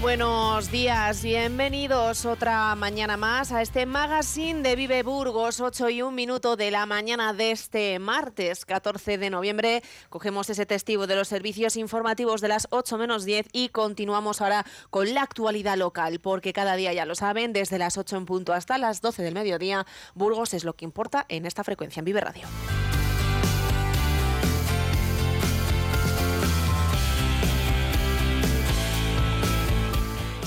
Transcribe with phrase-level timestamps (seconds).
[0.00, 6.14] Buenos días, bienvenidos otra mañana más a este magazine de Vive Burgos, 8 y un
[6.14, 9.82] minuto de la mañana de este martes 14 de noviembre.
[10.08, 14.64] Cogemos ese testigo de los servicios informativos de las 8 menos 10 y continuamos ahora
[14.90, 18.52] con la actualidad local, porque cada día ya lo saben, desde las 8 en punto
[18.52, 22.20] hasta las 12 del mediodía, Burgos es lo que importa en esta frecuencia en Vive
[22.20, 22.46] Radio.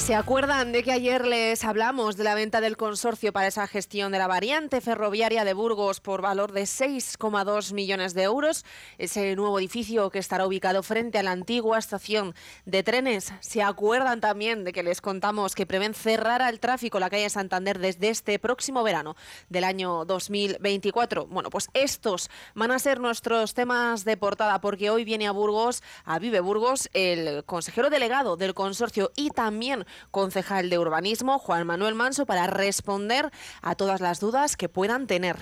[0.02, 4.12] ¿Se acuerdan de que ayer les hablamos de la venta del consorcio para esa gestión
[4.12, 8.66] de la variante ferroviaria de Burgos por valor de 6,2 millones de euros?
[8.98, 12.34] Ese nuevo edificio que estará ubicado frente a la antigua estación
[12.66, 13.32] de trenes.
[13.42, 17.78] ¿Se acuerdan también de que les contamos que prevén cerrar al tráfico la calle Santander
[17.78, 19.16] desde este próximo verano
[19.50, 21.28] del año 2024?
[21.28, 25.84] Bueno, pues estos van a ser nuestros temas de portada porque hoy viene a Burgos,
[26.06, 31.96] a Vive Burgos, el consejero delegado del consorcio y también concejal de urbanismo, Juan Manuel
[31.96, 33.30] Manso, para responder
[33.62, 35.38] a todas las dudas que puedan tener.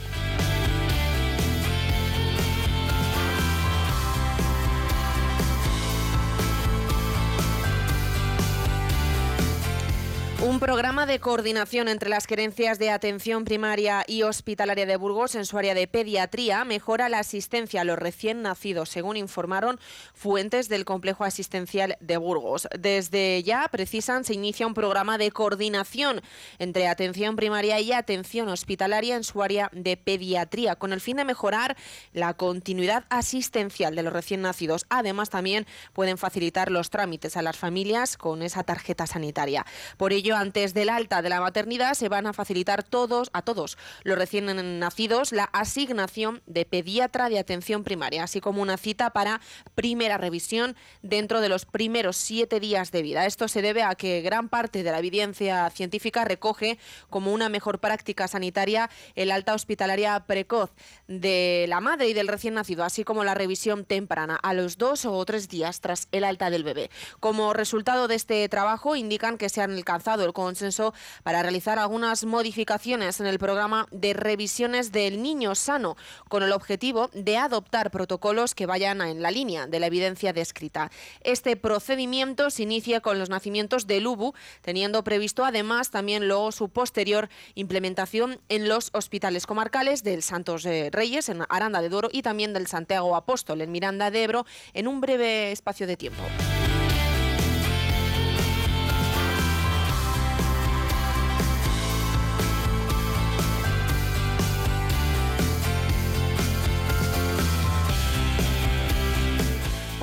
[10.47, 15.47] Un programa de coordinación entre las gerencias de atención primaria y hospitalaria de Burgos en
[15.47, 19.81] su área de pediatría mejora la asistencia a los recién nacidos, según informaron
[20.13, 22.69] fuentes del complejo asistencial de Burgos.
[22.79, 26.21] Desde ya, precisan, se inicia un programa de coordinación
[26.59, 31.25] entre atención primaria y atención hospitalaria en su área de pediatría, con el fin de
[31.25, 31.75] mejorar
[32.13, 34.85] la continuidad asistencial de los recién nacidos.
[34.91, 39.65] Además, también pueden facilitar los trámites a las familias con esa tarjeta sanitaria.
[39.97, 43.79] Por ello, antes del alta de la maternidad se van a facilitar todos a todos
[44.03, 49.41] los recién nacidos la asignación de pediatra de atención primaria, así como una cita para
[49.75, 53.27] primera revisión dentro de los primeros siete días de vida.
[53.27, 56.79] Esto se debe a que gran parte de la evidencia científica recoge
[57.11, 60.71] como una mejor práctica sanitaria el alta hospitalaria precoz
[61.07, 65.05] de la madre y del recién nacido, así como la revisión temprana a los dos
[65.05, 66.91] o tres días tras el alta del bebé.
[67.21, 72.25] Como resultado de este trabajo, indican que se han alcanzado el consenso para realizar algunas
[72.25, 75.97] modificaciones en el programa de revisiones del niño sano,
[76.29, 80.91] con el objetivo de adoptar protocolos que vayan en la línea de la evidencia descrita.
[81.21, 86.69] Este procedimiento se inicia con los nacimientos del UBU, teniendo previsto además también luego su
[86.69, 92.53] posterior implementación en los hospitales comarcales del Santos Reyes, en Aranda de Duero, y también
[92.53, 96.23] del Santiago Apóstol, en Miranda de Ebro, en un breve espacio de tiempo.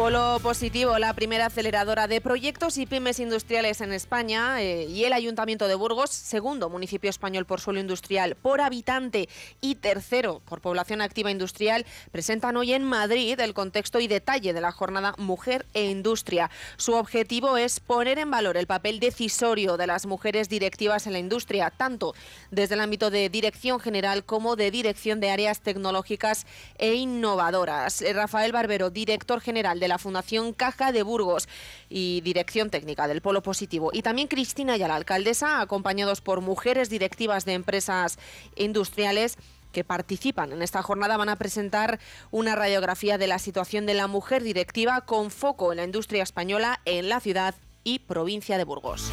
[0.02, 5.14] Polo Positivo, la primera aceleradora de proyectos y pymes industriales en España eh, y el
[5.14, 9.30] Ayuntamiento de Burgos, segundo municipio español por suelo industrial por habitante
[9.62, 14.62] y tercero por población activa industrial, presentan hoy en Madrid el contexto y detalle de
[14.62, 16.50] la jornada Mujer e Industria.
[16.78, 21.20] Su objetivo es poner en valor el papel decisorio de las mujeres directivas en la
[21.20, 22.16] industria, tanto
[22.50, 26.48] desde el ámbito de dirección general como de dirección de áreas tecnológicas
[26.80, 28.02] e innovadoras.
[28.02, 31.50] Eh, Rafael Barbero, director general de la Fundación Caja de Burgos
[31.90, 33.92] y dirección técnica del Polo Positivo.
[33.94, 38.18] Y también Cristina la alcaldesa, acompañados por mujeres directivas de empresas
[38.56, 39.38] industriales
[39.74, 42.00] que participan en esta jornada van a presentar
[42.30, 46.80] una radiografía de la situación de la mujer directiva con foco en la industria española
[46.86, 49.12] en la ciudad y provincia de Burgos.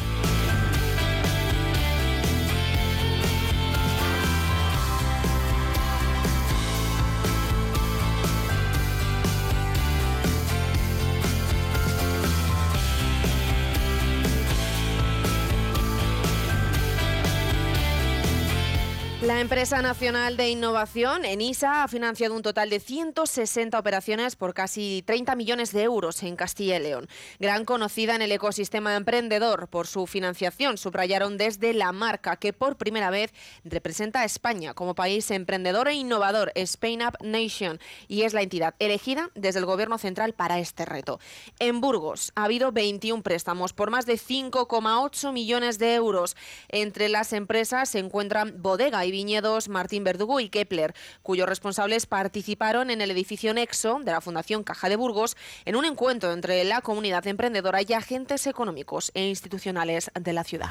[19.29, 25.03] La empresa nacional de innovación, ENISA, ha financiado un total de 160 operaciones por casi
[25.05, 27.07] 30 millones de euros en Castilla y León.
[27.39, 32.77] Gran conocida en el ecosistema emprendedor por su financiación, subrayaron desde la marca que por
[32.77, 33.31] primera vez
[33.63, 38.73] representa a España como país emprendedor e innovador, Spain Up Nation, y es la entidad
[38.79, 41.19] elegida desde el Gobierno central para este reto.
[41.59, 46.35] En Burgos ha habido 21 préstamos por más de 5,8 millones de euros.
[46.69, 52.89] Entre las empresas se encuentran Bodega y Viñedos, Martín Verdugo y Kepler, cuyos responsables participaron
[52.89, 55.35] en el edificio Nexo de la Fundación Caja de Burgos
[55.65, 60.69] en un encuentro entre la comunidad emprendedora y agentes económicos e institucionales de la ciudad.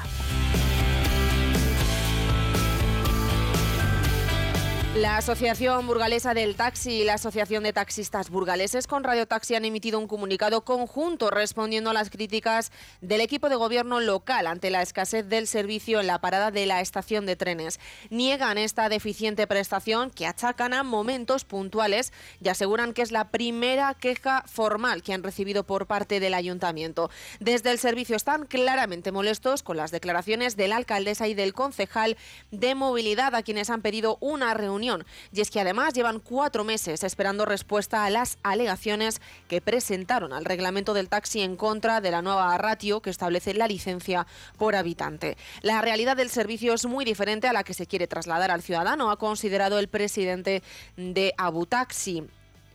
[4.99, 9.63] La Asociación Burgalesa del Taxi y la Asociación de Taxistas Burgaleses con Radio Taxi han
[9.63, 14.81] emitido un comunicado conjunto respondiendo a las críticas del equipo de gobierno local ante la
[14.81, 17.79] escasez del servicio en la parada de la estación de trenes.
[18.09, 22.11] Niegan esta deficiente prestación que achacan a momentos puntuales
[22.43, 27.09] y aseguran que es la primera queja formal que han recibido por parte del ayuntamiento.
[27.39, 32.17] Desde el servicio están claramente molestos con las declaraciones de la alcaldesa y del concejal
[32.51, 34.88] de movilidad a quienes han pedido una reunión
[35.31, 40.45] y es que además llevan cuatro meses esperando respuesta a las alegaciones que presentaron al
[40.45, 44.25] reglamento del taxi en contra de la nueva ratio que establece la licencia
[44.57, 45.37] por habitante.
[45.61, 49.11] La realidad del servicio es muy diferente a la que se quiere trasladar al ciudadano,
[49.11, 50.63] ha considerado el presidente
[50.97, 52.27] de Abutaxi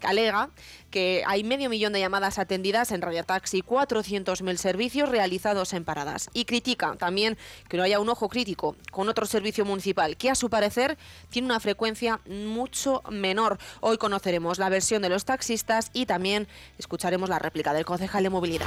[0.05, 0.51] alega
[0.91, 6.31] que hay medio millón de llamadas atendidas en Radio Taxi, 400.000 servicios realizados en paradas.
[6.33, 7.37] Y critica también
[7.69, 10.97] que no haya un ojo crítico con otro servicio municipal que a su parecer
[11.31, 13.59] tiene una frecuencia mucho menor.
[13.81, 16.47] Hoy conoceremos la versión de los taxistas y también
[16.79, 18.67] escucharemos la réplica del concejal de movilidad.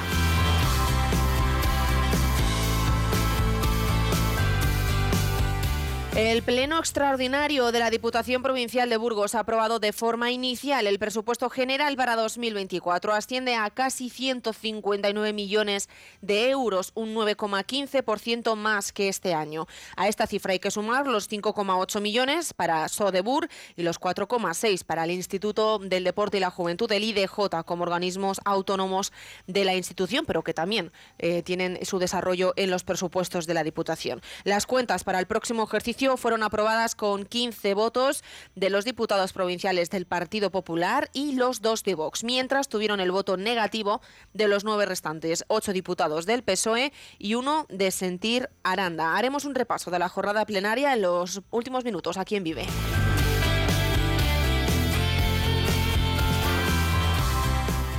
[6.17, 10.97] El Pleno Extraordinario de la Diputación Provincial de Burgos ha aprobado de forma inicial el
[10.97, 13.13] presupuesto general para 2024.
[13.13, 15.89] Asciende a casi 159 millones
[16.21, 19.67] de euros, un 9,15% más que este año.
[19.95, 25.03] A esta cifra hay que sumar los 5,8 millones para Sodebur y los 4,6 para
[25.03, 29.13] el Instituto del Deporte y la Juventud, el IDJ, como organismos autónomos
[29.45, 33.63] de la institución, pero que también eh, tienen su desarrollo en los presupuestos de la
[33.63, 34.23] Diputación.
[34.45, 38.23] Las cuentas para el próximo ejercicio fueron aprobadas con 15 votos
[38.55, 43.11] de los diputados provinciales del Partido Popular y los dos de Vox, mientras tuvieron el
[43.11, 44.01] voto negativo
[44.33, 49.17] de los nueve restantes, ocho diputados del PSOE y uno de Sentir Aranda.
[49.17, 52.67] Haremos un repaso de la jornada plenaria en los últimos minutos aquí en Vive.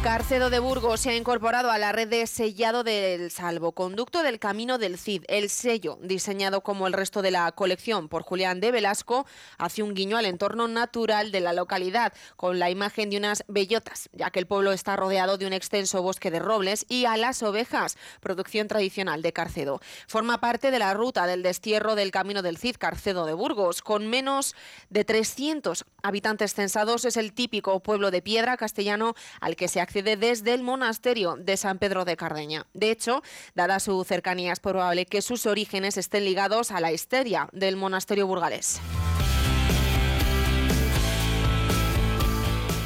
[0.03, 4.79] Carcedo de Burgos se ha incorporado a la red de sellado del salvoconducto del Camino
[4.79, 5.25] del Cid.
[5.27, 9.27] El sello, diseñado como el resto de la colección por Julián de Velasco,
[9.59, 14.09] hace un guiño al entorno natural de la localidad, con la imagen de unas bellotas,
[14.13, 17.43] ya que el pueblo está rodeado de un extenso bosque de robles, y a las
[17.43, 19.81] ovejas, producción tradicional de Carcedo.
[20.07, 23.83] Forma parte de la ruta del destierro del Camino del Cid Carcedo de Burgos.
[23.83, 24.55] Con menos
[24.91, 30.19] de 300 habitantes censados, es el típico pueblo de piedra castellano al que se accede
[30.19, 32.67] desde el monasterio de San Pedro de Cardeña.
[32.75, 33.23] De hecho,
[33.55, 38.27] dada su cercanía, es probable que sus orígenes estén ligados a la histeria del monasterio
[38.27, 38.83] burgalés.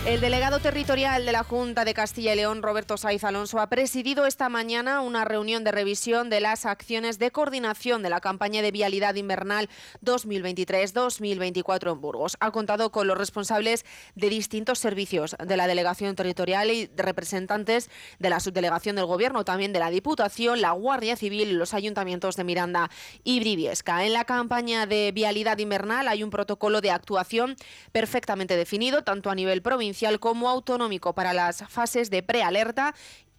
[0.04, 4.26] El delegado territorial de la Junta de Castilla y León, Roberto Saiz Alonso, ha presidido
[4.26, 8.72] esta mañana una reunión de revisión de las acciones de coordinación de la campaña de
[8.72, 9.70] vialidad invernal
[10.04, 12.36] 2023-2024 en Burgos.
[12.40, 18.28] Ha contado con los responsables de distintos servicios de la delegación territorial y representantes de
[18.28, 22.42] la subdelegación del Gobierno, también de la Diputación, la Guardia Civil y los ayuntamientos de
[22.42, 22.90] Miranda
[23.22, 24.04] y Briviesca.
[24.04, 27.54] En la campaña de vialidad invernal hay un protocolo de actuación
[27.92, 32.94] perfectamente definido, tanto a nivel provincial como autonómico para las fases de prealerta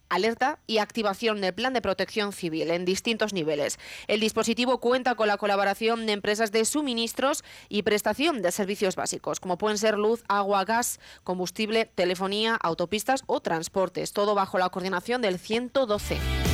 [0.08, 3.78] alerta y activación del plan de protección civil en distintos niveles.
[4.06, 9.40] El dispositivo cuenta con la colaboración de empresas de suministros y prestación de servicios básicos,
[9.40, 15.22] como pueden ser luz, agua, gas, combustible, telefonía, autopistas o transportes, todo bajo la coordinación
[15.22, 16.53] del 112.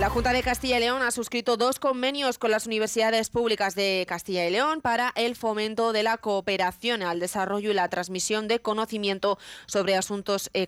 [0.00, 4.06] La Junta de Castilla y León ha suscrito dos convenios con las universidades públicas de
[4.08, 8.60] Castilla y León para el fomento de la cooperación al desarrollo y la transmisión de
[8.60, 10.66] conocimiento sobre asuntos eh,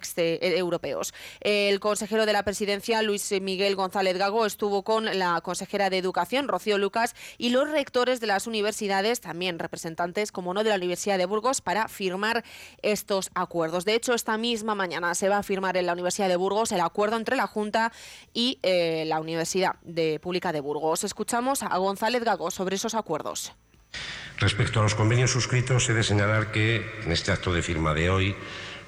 [0.58, 1.14] europeos.
[1.40, 6.46] El consejero de la presidencia, Luis Miguel González Gago, estuvo con la consejera de Educación,
[6.46, 11.16] Rocío Lucas, y los rectores de las universidades, también representantes, como no, de la Universidad
[11.16, 12.44] de Burgos, para firmar
[12.82, 13.86] estos acuerdos.
[13.86, 16.82] De hecho, esta misma mañana se va a firmar en la Universidad de Burgos el
[16.82, 17.92] acuerdo entre la Junta
[18.34, 21.04] y eh, la Universidad de Pública de Burgos.
[21.04, 23.52] Escuchamos a González Gago sobre esos acuerdos.
[24.38, 28.10] Respecto a los convenios suscritos, he de señalar que en este acto de firma de
[28.10, 28.36] hoy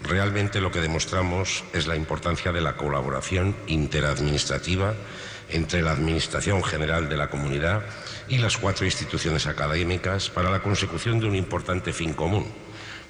[0.03, 4.95] realmente lo que demostramos es la importancia de la colaboración interadministrativa
[5.51, 7.83] entre la Administración General de la Comunidad
[8.29, 12.47] y las cuatro instituciones académicas para la consecución de un importante fin común,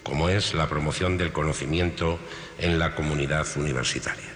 [0.02, 2.18] como es la promoción del conocimiento
[2.58, 4.33] en la comunidad universitaria.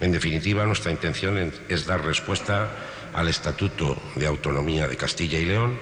[0.00, 2.70] En definitiva, nuestra intención es dar respuesta
[3.14, 5.78] al Estatuto de Autonomía de Castilla y León,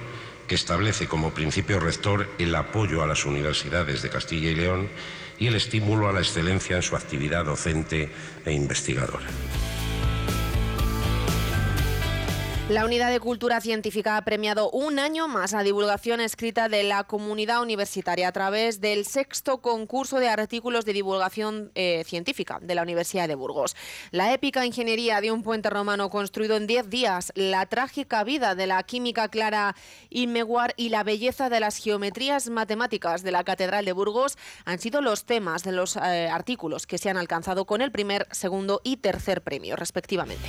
[0.46, 4.88] que establece como principio rector el apoyo a las universidades de Castilla y León
[5.38, 8.11] y el estímulo a la excelencia en su actividad docente
[8.44, 9.26] e investigadora.
[12.68, 17.04] La Unidad de Cultura Científica ha premiado un año más la divulgación escrita de la
[17.04, 22.82] comunidad universitaria a través del sexto concurso de artículos de divulgación eh, científica de la
[22.82, 23.76] Universidad de Burgos.
[24.11, 28.66] La épica ingeniería de un puente romano construido en 10 días, la trágica vida de
[28.66, 29.76] la química Clara
[30.11, 35.02] Inmeguar y la belleza de las geometrías matemáticas de la Catedral de Burgos han sido
[35.02, 38.96] los temas de los eh, artículos que se han alcanzado con el primer, segundo y
[38.96, 40.49] tercer premio, respectivamente.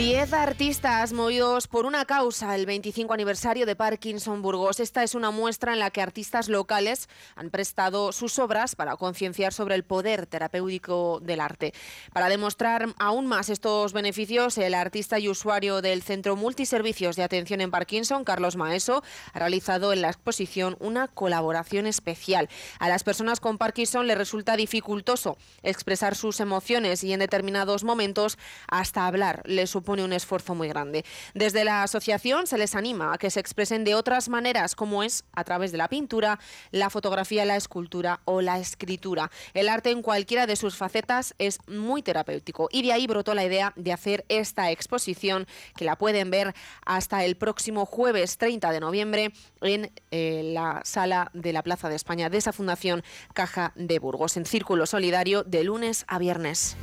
[0.00, 4.80] Diez artistas movidos por una causa, el 25 aniversario de Parkinson Burgos.
[4.80, 9.52] Esta es una muestra en la que artistas locales han prestado sus obras para concienciar
[9.52, 11.74] sobre el poder terapéutico del arte.
[12.14, 17.60] Para demostrar aún más estos beneficios, el artista y usuario del Centro Multiservicios de Atención
[17.60, 19.04] en Parkinson, Carlos Maeso,
[19.34, 22.48] ha realizado en la exposición una colaboración especial.
[22.78, 28.38] A las personas con Parkinson les resulta dificultoso expresar sus emociones y en determinados momentos
[28.66, 31.04] hasta hablar les supone un esfuerzo muy grande.
[31.34, 35.24] Desde la asociación se les anima a que se expresen de otras maneras, como es
[35.32, 36.38] a través de la pintura,
[36.70, 39.30] la fotografía, la escultura o la escritura.
[39.54, 43.44] El arte en cualquiera de sus facetas es muy terapéutico y de ahí brotó la
[43.44, 46.54] idea de hacer esta exposición que la pueden ver
[46.84, 49.32] hasta el próximo jueves 30 de noviembre
[49.62, 53.02] en eh, la sala de la Plaza de España de esa Fundación
[53.34, 56.76] Caja de Burgos en Círculo Solidario de lunes a viernes.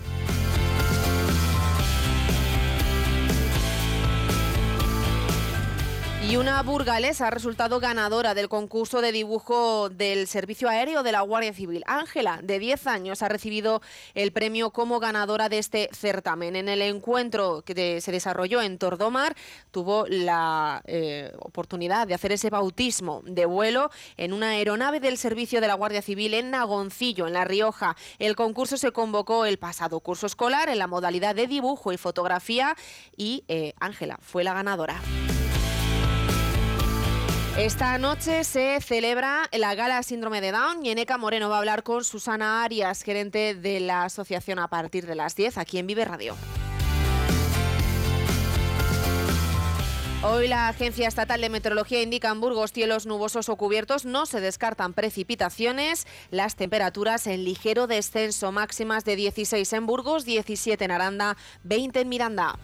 [6.30, 11.22] Y una burgalesa ha resultado ganadora del concurso de dibujo del Servicio Aéreo de la
[11.22, 11.84] Guardia Civil.
[11.88, 13.82] Ángela, de 10 años, ha recibido
[14.14, 16.58] el premio como ganadora de este certamen.
[16.58, 19.38] En el encuentro que se desarrolló en Tordomar,
[19.72, 25.62] tuvo la eh, oportunidad de hacer ese bautismo de vuelo en una aeronave del Servicio
[25.62, 27.96] de la Guardia Civil en Nagoncillo, en La Rioja.
[28.20, 32.76] El concurso se convocó el pasado curso escolar en la modalidad de dibujo y fotografía
[33.16, 35.00] y eh, Ángela fue la ganadora.
[37.58, 41.82] Esta noche se celebra la gala Síndrome de Down y Eneca Moreno va a hablar
[41.82, 46.06] con Susana Arias, gerente de la asociación a partir de las 10 aquí en Vive
[46.06, 46.36] Radio.
[50.22, 54.40] Hoy la Agencia Estatal de Meteorología indica en Burgos cielos nubosos o cubiertos, no se
[54.40, 61.38] descartan precipitaciones, las temperaturas en ligero descenso, máximas de 16 en Burgos, 17 en Aranda,
[61.64, 62.60] 20 en Miranda.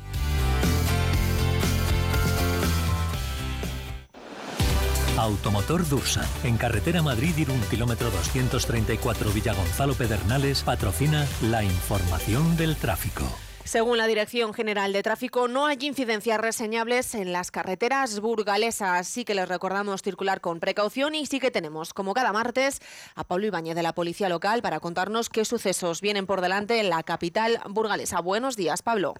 [5.17, 12.75] Automotor Dursa, en carretera Madrid un kilómetro 234 Villa Gonzalo Pedernales, patrocina la información del
[12.75, 13.23] tráfico.
[13.63, 19.23] Según la Dirección General de Tráfico, no hay incidencias reseñables en las carreteras burgalesas, así
[19.23, 22.81] que les recordamos circular con precaución y sí que tenemos, como cada martes,
[23.15, 26.89] a Pablo Ibáñez de la Policía Local para contarnos qué sucesos vienen por delante en
[26.89, 28.19] la capital burgalesa.
[28.19, 29.13] Buenos días, Pablo.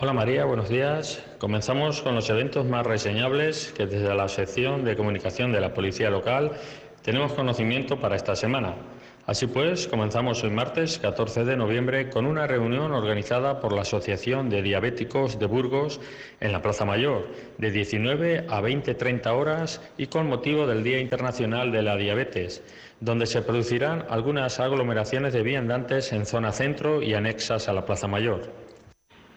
[0.00, 1.24] Hola María, buenos días.
[1.38, 6.10] Comenzamos con los eventos más reseñables que desde la sección de comunicación de la Policía
[6.10, 6.50] Local
[7.02, 8.74] tenemos conocimiento para esta semana.
[9.24, 14.50] Así pues, comenzamos el martes 14 de noviembre con una reunión organizada por la Asociación
[14.50, 16.00] de Diabéticos de Burgos
[16.40, 21.70] en la Plaza Mayor, de 19 a 20-30 horas y con motivo del Día Internacional
[21.70, 22.64] de la Diabetes,
[22.98, 28.08] donde se producirán algunas aglomeraciones de viandantes en zona centro y anexas a la Plaza
[28.08, 28.63] Mayor.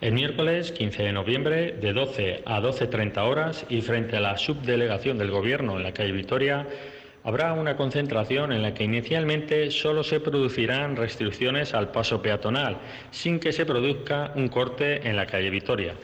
[0.00, 5.18] El miércoles 15 de noviembre, de 12 a 12.30 horas y frente a la subdelegación
[5.18, 6.68] del Gobierno en la calle Vitoria,
[7.24, 12.76] habrá una concentración en la que inicialmente solo se producirán restricciones al paso peatonal,
[13.10, 15.94] sin que se produzca un corte en la calle Vitoria.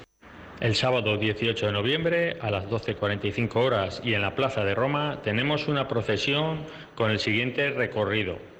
[0.58, 5.20] El sábado 18 de noviembre a las 12.45 horas y en la Plaza de Roma
[5.22, 6.64] tenemos una procesión
[6.96, 8.53] con el siguiente recorrido.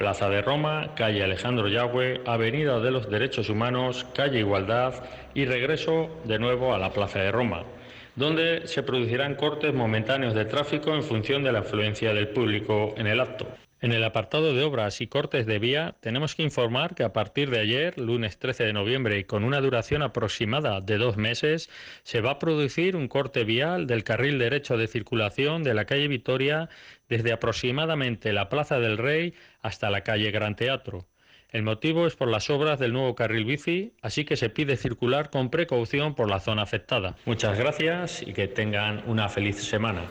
[0.00, 4.94] Plaza de Roma, calle Alejandro Yagüe, Avenida de los Derechos Humanos, calle Igualdad
[5.34, 7.64] y regreso de nuevo a la Plaza de Roma
[8.16, 13.06] donde se producirán cortes momentáneos de tráfico en función de la afluencia del público en
[13.06, 13.46] el acto.
[13.82, 17.48] En el apartado de obras y cortes de vía, tenemos que informar que a partir
[17.48, 21.70] de ayer, lunes 13 de noviembre, y con una duración aproximada de dos meses,
[22.02, 26.08] se va a producir un corte vial del carril derecho de circulación de la calle
[26.08, 26.68] Vitoria
[27.08, 29.32] desde aproximadamente la Plaza del Rey
[29.62, 31.06] hasta la calle Gran Teatro.
[31.48, 35.30] El motivo es por las obras del nuevo carril bici, así que se pide circular
[35.30, 37.16] con precaución por la zona afectada.
[37.24, 40.02] Muchas gracias y que tengan una feliz semana.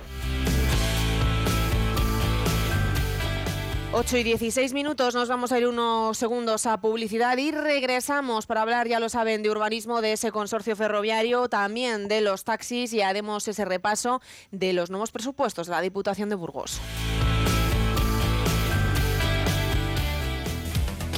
[3.92, 8.62] 8 y 16 minutos, nos vamos a ir unos segundos a publicidad y regresamos para
[8.62, 13.02] hablar, ya lo saben, de urbanismo, de ese consorcio ferroviario, también de los taxis y
[13.02, 16.80] haremos ese repaso de los nuevos presupuestos de la Diputación de Burgos.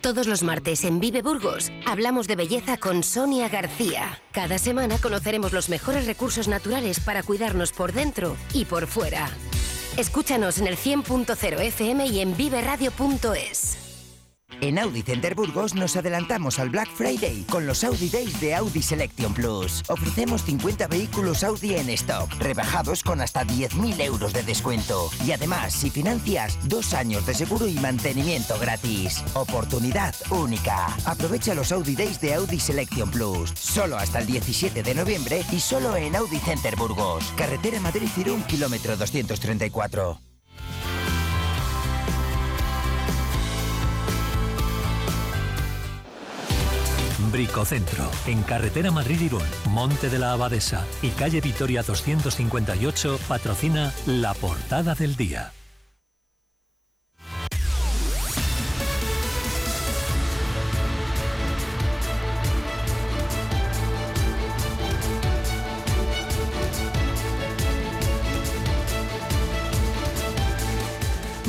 [0.00, 4.18] Todos los martes en Vive Burgos hablamos de belleza con Sonia García.
[4.32, 9.28] Cada semana conoceremos los mejores recursos naturales para cuidarnos por dentro y por fuera.
[9.98, 13.89] Escúchanos en el 100.0 FM y en viveradio.es.
[14.60, 18.82] En Audi Center Burgos nos adelantamos al Black Friday con los Audi Days de Audi
[18.82, 19.82] Selection Plus.
[19.88, 25.10] Ofrecemos 50 vehículos Audi en stock, rebajados con hasta 10.000 euros de descuento.
[25.26, 29.24] Y además, si financias, dos años de seguro y mantenimiento gratis.
[29.34, 30.86] Oportunidad única.
[31.06, 33.50] Aprovecha los Audi Days de Audi Selection Plus.
[33.56, 37.32] Solo hasta el 17 de noviembre y solo en Audi Center Burgos.
[37.36, 40.29] Carretera Madrid-Irún, kilómetro 234.
[47.30, 54.94] Bricocentro, en carretera Madrid-Irún, Monte de la Abadesa y calle Vitoria 258, patrocina la portada
[54.94, 55.52] del día.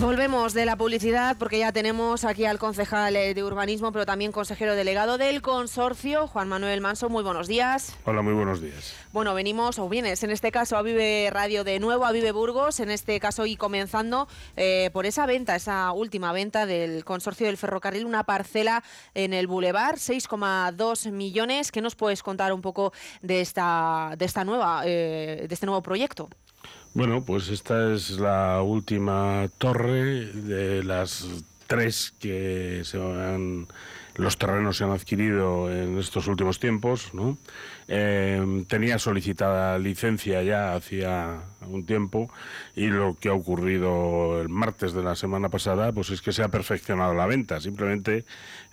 [0.02, 4.32] Volvemos de la publicidad porque ya tenemos aquí al concejal eh, de urbanismo, pero también
[4.32, 7.08] consejero delegado del consorcio, Juan Manuel Manso.
[7.08, 7.96] Muy buenos días.
[8.06, 8.96] Hola, muy buenos días.
[9.14, 12.80] Bueno, venimos o vienes en este caso a Vive Radio de nuevo, a Vive Burgos,
[12.80, 17.58] en este caso y comenzando eh, por esa venta, esa última venta del consorcio del
[17.58, 18.84] ferrocarril, una parcela
[19.14, 21.72] en el Boulevard, 6,2 millones.
[21.72, 25.84] ¿Qué nos puedes contar un poco de esta, de esta nueva, eh, de este nuevo
[25.84, 26.28] proyecto?
[26.94, 31.26] Bueno, pues esta es la última torre de las
[31.66, 33.68] tres que se han,
[34.18, 37.14] los terrenos se han adquirido en estos últimos tiempos.
[37.14, 37.38] ¿no?
[37.88, 42.30] Eh, tenía solicitada licencia ya hacía un tiempo
[42.76, 46.44] y lo que ha ocurrido el martes de la semana pasada pues es que se
[46.44, 47.62] ha perfeccionado la venta.
[47.62, 48.26] Simplemente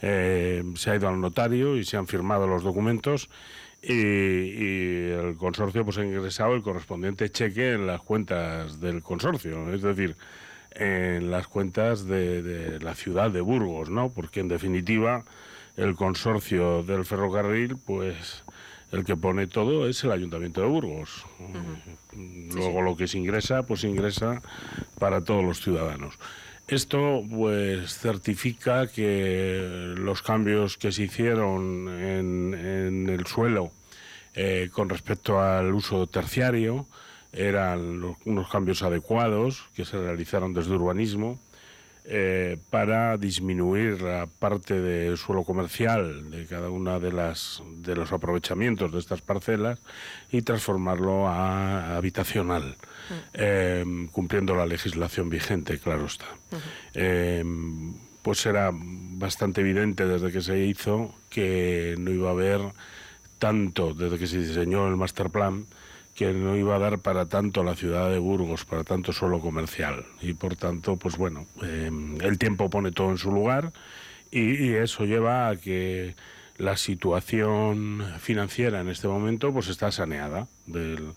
[0.03, 3.31] eh, se ha ido al notario y se han firmado los documentos
[3.83, 9.83] y, el consorcio pues ha ingresado el correspondiente cheque en las cuentas del consorcio, es
[9.83, 10.17] decir,
[10.73, 14.11] en las cuentas de, la ciudad de Burgos, ¿no?
[14.11, 15.25] Porque en definitiva
[15.77, 18.45] el consorcio del ferrocarril pues
[18.91, 21.27] el que pone todo es el Ayuntamiento de Burgos.
[22.15, 24.43] Luego lo que se ingresa, pues ingresa
[24.99, 26.19] para todos los ciudadanos.
[26.69, 33.73] Esto pues certifica que los cambios que se hicieron en, el suelo
[34.35, 36.87] eh, con respecto al uso terciario
[37.33, 41.39] eran unos cambios adecuados que se realizaron desde urbanismo
[42.11, 48.13] eh, para disminuir la parte de suelo comercial de cada una de las de los
[48.13, 49.79] aprovechamientos de estas parcelas
[50.33, 52.79] y transformarlo a habitacional,
[53.11, 53.15] mm.
[53.35, 56.25] em, cumpliendo la legislación vigente, claro está.
[56.95, 57.93] Em,
[58.23, 62.61] pues era bastante evidente desde que se hizo que no iba a haber
[63.39, 65.67] tanto, desde que se diseñó el master plan,
[66.19, 70.05] que no iba a dar para tanto la ciudad de Burgos, para tanto solo comercial.
[70.21, 73.73] Y por tanto, pues bueno, em, el tiempo pone todo en su lugar
[74.33, 76.17] y, eso lleva a que
[76.57, 81.15] la situación financiera en este momento pues está saneada del,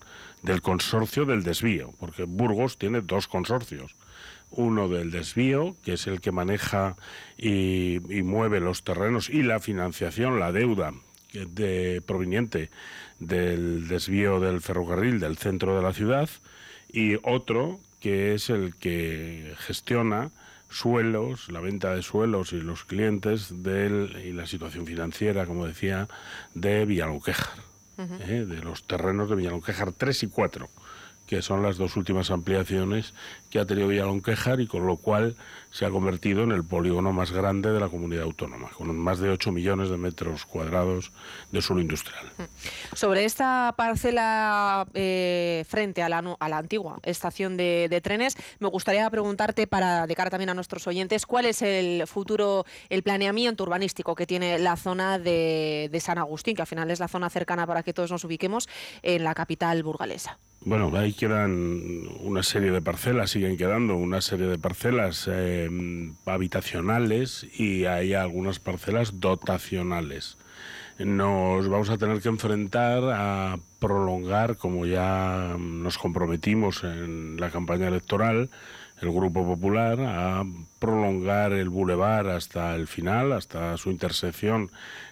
[0.61, 3.95] consorcio del desvío, porque Burgos tiene dos consorcios.
[4.51, 6.95] Uno del desvío, que es el que maneja
[7.39, 10.93] y, y mueve los terrenos y la financiación, la deuda
[11.33, 12.69] de, proveniente
[13.21, 16.27] del desvío del ferrocarril del centro de la ciudad
[16.91, 20.31] y otro que es el que gestiona
[20.69, 26.07] suelos, la venta de suelos y los clientes del, y la situación financiera, como decía,
[26.55, 27.59] de Villalonquejar,
[27.97, 28.45] ¿eh?
[28.47, 30.69] de los terrenos de Villalonquejar 3 y 4
[31.31, 33.13] que son las dos últimas ampliaciones
[33.51, 35.35] que ha tenido Villalonquejar y con lo cual
[35.71, 39.29] se ha convertido en el polígono más grande de la comunidad autónoma, con más de
[39.29, 41.11] 8 millones de metros cuadrados
[41.51, 42.25] de suelo industrial.
[42.37, 42.95] Mm.
[42.95, 49.09] Sobre esta parcela eh, frente a la, a la, antigua estación de, trenes, me gustaría
[49.09, 54.15] preguntarte, para de cara también a nuestros oyentes, cuál es el futuro, el planeamiento urbanístico
[54.15, 57.67] que tiene la zona de, de San Agustín, que al final es la zona cercana
[57.67, 58.67] para que todos nos ubiquemos
[59.03, 60.37] en la capital burgalesa.
[60.63, 65.67] Bueno, ahí quedan una serie de parcelas, siguen quedando una serie de parcelas eh,
[66.27, 70.37] habitacionales y hay algunas parcelas dotacionales.
[70.99, 77.87] Nos vamos a tener que enfrentar a prolongar, como ya nos comprometimos en la campaña
[77.87, 78.51] electoral,
[79.01, 80.45] el Grupo Popular a
[80.77, 84.69] prolongar el bulevar hasta el final, hasta su intersección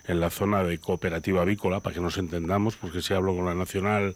[0.10, 3.54] en la zona de cooperativa avícola, para que nos entendamos, porque si hablo con la
[3.54, 4.16] Nacional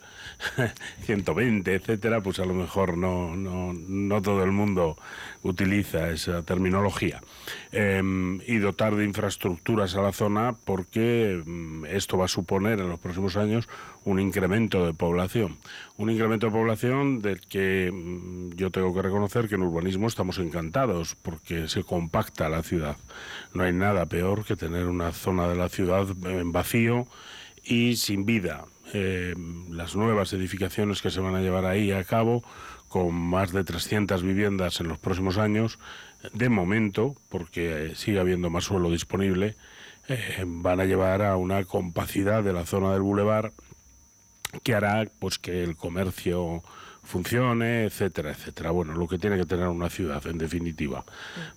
[1.05, 4.97] 120, etcétera, pues a lo mejor no, no, no todo el mundo
[5.43, 7.21] utiliza esa terminología.
[7.71, 12.89] Em, y dotar de infraestructuras a la zona, porque mm, esto va a suponer en
[12.89, 13.69] los próximos años
[14.05, 15.57] un incremento de población.
[15.97, 20.39] Un incremento de población del que mm, yo tengo que reconocer que en urbanismo estamos
[20.39, 22.97] encantados, porque se compacta la ciudad.
[23.53, 27.07] No hay nada peor que tener una zona de la ciudad en vacío
[27.63, 28.65] y sin vida.
[28.93, 29.33] Eh,
[29.69, 32.43] las nuevas edificaciones que se van a llevar ahí a cabo,
[32.87, 35.79] con más de 300 viviendas en los próximos años,
[36.33, 39.55] de momento, porque eh, sigue habiendo más suelo disponible,
[40.07, 43.53] eh, van a llevar a una compacidad de la zona del bulevar
[44.61, 46.63] que hará pues que el comercio
[47.03, 48.71] funcione, etcétera, etcétera.
[48.71, 51.03] Bueno, lo que tiene que tener una ciudad, en definitiva.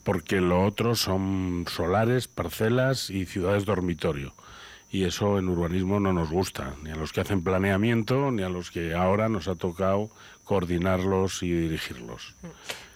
[0.02, 4.34] Porque lo otro son solares, parcelas y ciudades dormitorio.
[4.90, 8.48] Y eso en urbanismo no nos gusta, ni a los que hacen planeamiento, ni a
[8.48, 10.10] los que ahora nos ha tocado
[10.44, 12.34] coordinarlos y dirigirlos.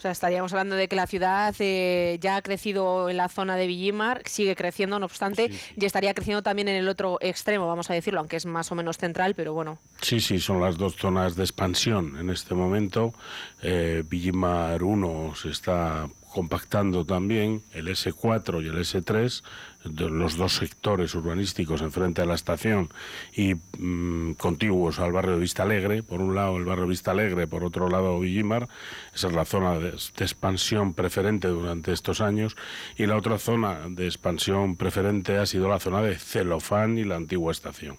[0.01, 3.57] O sea, estaríamos hablando de que la ciudad eh, ya ha crecido en la zona
[3.57, 7.91] de Villimar, sigue creciendo, no obstante, y estaría creciendo también en el otro extremo, vamos
[7.91, 9.79] a decirlo, aunque es más o menos central, pero bueno.
[10.01, 13.13] Sí, sí, son las dos zonas de expansión en este momento.
[13.61, 19.43] Eh, Villimar 1 se está compactando también el S4 y el S3,
[19.85, 22.91] los dos sectores urbanísticos enfrente a la estación
[23.35, 27.47] y mm, contiguos al barrio de Vista Alegre, por un lado el barrio Vista Alegre,
[27.47, 28.69] por otro lado Villimar,
[29.15, 32.57] esa es la zona de, expansión preferente durante estos años,
[32.97, 37.17] y la otra zona de expansión preferente ha sido la zona de Celofán y la
[37.17, 37.99] antigua estación.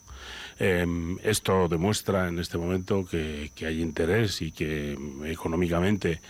[0.59, 6.21] Em, esto demuestra en este momento que, hay interés y que mm, económicamente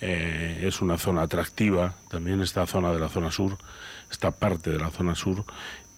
[0.00, 3.58] eh, es una zona atractiva, también esta zona de la zona sur,
[4.10, 5.44] esta parte de la zona sur,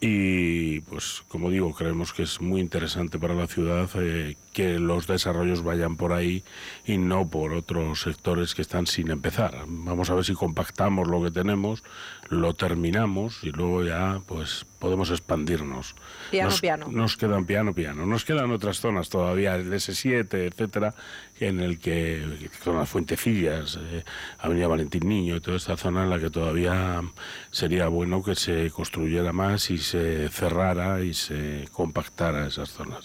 [0.01, 5.07] y pues como digo, creemos que es muy interesante para la ciudad eh, que los
[5.07, 6.45] desarrollos vayan por ahí
[6.85, 9.65] y no por otros sectores que están sin empezar.
[9.67, 11.83] Vamos a ver si compactamos lo que tenemos,
[12.29, 15.95] lo terminamos y luego ya pues podemos expandirnos.
[16.31, 16.87] Piano, nos, piano.
[16.91, 18.07] Nos quedan piano, piano.
[18.07, 20.95] Nos quedan otras zonas todavía, el S7, etcétera,
[21.39, 24.05] en el que, con las Fuentecillas, eh,
[24.39, 27.03] Avenida Valentín Niño y toda esta zona en la que todavía
[27.51, 33.05] sería bueno que se construyera más y se cerrara y se compactara esas zonas.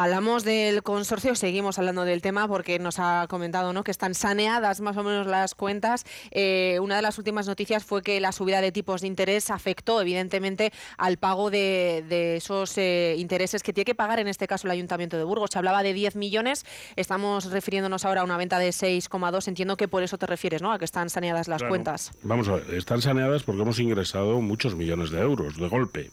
[0.00, 3.82] Hablamos del consorcio, seguimos hablando del tema porque nos ha comentado ¿no?
[3.82, 6.06] que están saneadas más o menos las cuentas.
[6.30, 10.00] Eh, una de las últimas noticias fue que la subida de tipos de interés afectó
[10.00, 14.70] evidentemente al pago de, esos eh, intereses que tiene que pagar en este caso el
[14.70, 15.50] Ayuntamiento de Burgos.
[15.52, 19.48] Se hablaba de 10 millones, estamos refiriéndonos ahora a una venta de 6,2.
[19.48, 20.70] Entiendo que por eso te refieres, ¿no?
[20.70, 22.12] A que están saneadas las cuentas.
[22.22, 26.12] Vamos a ver, están saneadas porque hemos ingresado muchos millones de euros de golpe.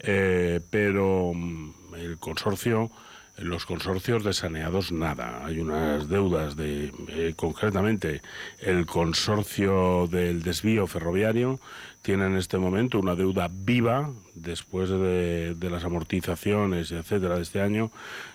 [0.00, 2.90] Eh, pero mm, el consorcio
[3.38, 5.44] los consorcios de saneados nada.
[5.44, 8.22] Hay unas deudas de, eh, concretamente,
[8.60, 11.58] el consorcio del desvío ferroviario
[12.02, 17.90] tiene en este momento una deuda viva, después de, las amortizaciones, etcétera, de este año,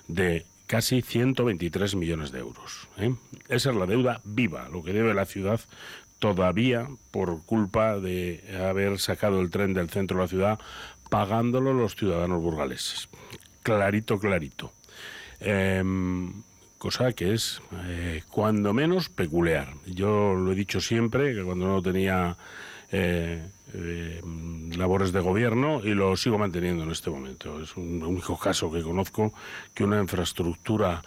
[0.08, 2.88] de casi 123 millones de euros.
[2.98, 3.14] ¿eh?
[3.50, 5.60] Esa es la deuda viva, lo que debe la ciudad
[6.20, 10.60] todavía por culpa de haber sacado el tren del centro de la ciudad
[11.10, 13.08] pagándolo los ciudadanos burgaleses.
[13.62, 14.72] Clarito, clarito.
[15.40, 16.44] Em,
[16.78, 19.74] cosa que es eh, cuando menos peculiar.
[19.86, 22.38] Yo lo he dicho siempre, que cuando no tenía
[22.92, 24.22] eh, eh,
[24.76, 27.62] labores de gobierno y lo sigo manteniendo en este momento.
[27.62, 29.34] Es un único caso que conozco
[29.74, 31.02] que una infraestructura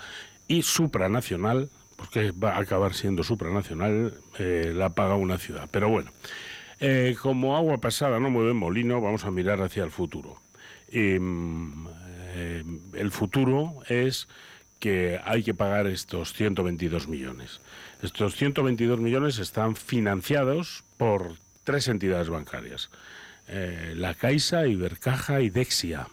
[0.49, 5.69] y supranacional, porque va a acabar siendo supranacional, la paga una ciudad.
[5.71, 6.11] Pero bueno,
[7.23, 10.39] como agua pasada no mueve molino, vamos a mirar hacia el futuro.
[10.93, 11.87] Mm,
[12.35, 12.65] eh,
[12.95, 14.29] el futuro es
[14.79, 17.61] que hay que pagar estos 122 millones.
[18.03, 22.91] Estos 122 millones están financiados por tres entidades bancarias,
[23.49, 26.09] eh, la Caixa, Ibercaja y Dexia.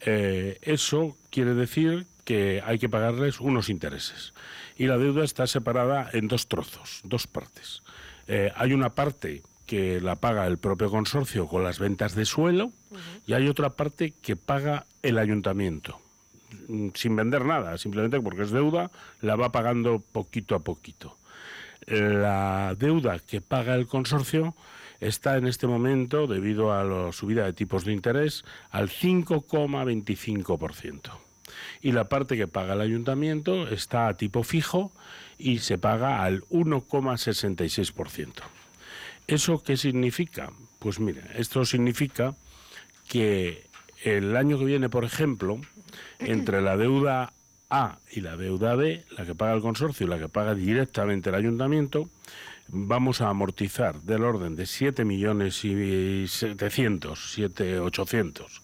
[0.00, 4.32] Eh, eso quiere decir que hay que pagarles unos intereses.
[4.76, 7.82] Y la deuda está separada en dos trozos, dos partes.
[8.54, 12.72] hay una parte que la paga el propio consorcio con las ventas de suelo
[13.26, 15.98] y hay otra parte que paga el ayuntamiento
[16.68, 18.90] mm, sin vender nada, simplemente porque es deuda,
[19.22, 21.16] la va pagando poquito a poquito.
[21.86, 24.54] La deuda que paga el consorcio
[25.00, 31.12] está en este momento, debido a la subida de tipos de interés, al 5,25%.
[31.80, 34.92] Y la parte que paga el ayuntamiento está a tipo fijo
[35.38, 38.42] y se paga al 1,66%.
[39.26, 40.52] ¿Eso qué significa?
[40.78, 42.34] Pues mire, esto significa
[43.08, 43.66] que
[44.02, 45.60] el año que viene, por ejemplo,
[46.18, 47.32] entre la deuda
[47.70, 51.30] A y la deuda B, la que paga el consorcio y la que paga directamente
[51.30, 52.08] el ayuntamiento,
[52.68, 58.62] vamos a amortizar del orden de 7 millones y 700, 7 800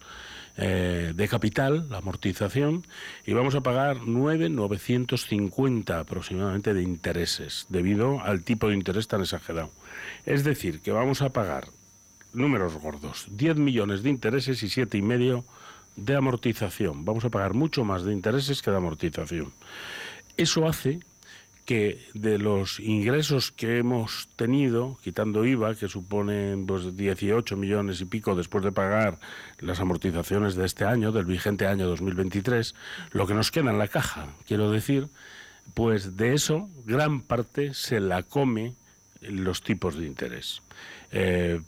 [0.61, 2.85] eh, de capital, la amortización,
[3.25, 9.71] y vamos a pagar 9,950 aproximadamente de intereses, debido al tipo de interés tan exagerado.
[10.25, 11.69] Es decir, que vamos a pagar
[12.33, 15.45] números gordos, 10 millones de intereses y siete y medio
[15.95, 17.05] de amortización.
[17.05, 19.53] Vamos a pagar mucho más de intereses que de amortización.
[20.35, 20.99] Eso hace
[21.69, 28.05] que de los ingresos que hemos tenido, quitando IVA, que suponen pues, 18 millones y
[28.05, 29.19] pico después de pagar
[29.59, 32.73] las amortizaciones de este año, del vigente año 2023,
[33.11, 35.09] lo que nos queda en la caja, quiero decir,
[35.75, 38.73] pues de eso gran parte se la come
[39.21, 40.63] los tipos de interés.
[41.11, 41.61] Eh,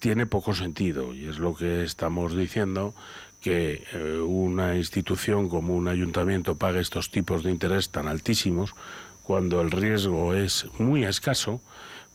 [0.00, 2.92] tiene poco sentido y es lo que estamos diciendo
[3.40, 8.74] que eh, una institución como un ayuntamiento pague estos tipos de interés tan altísimos
[9.24, 11.60] cuando el riesgo es muy escaso,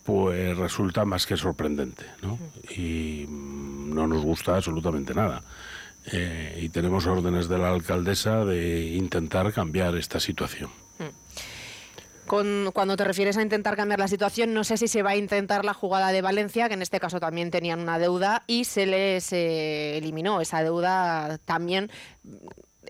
[0.04, 2.38] pues resulta más que sorprendente, ¿no?
[2.70, 5.42] Y mm, no nos gusta absolutamente nada.
[6.12, 10.70] Eh, y tenemos órdenes de la alcaldesa de intentar cambiar esta situación
[12.72, 15.64] cuando te refieres a intentar cambiar la situación, no sé si se va a intentar
[15.64, 19.32] la jugada de Valencia, que en este caso también tenían una deuda y se les
[19.32, 21.90] eh, eliminó esa deuda también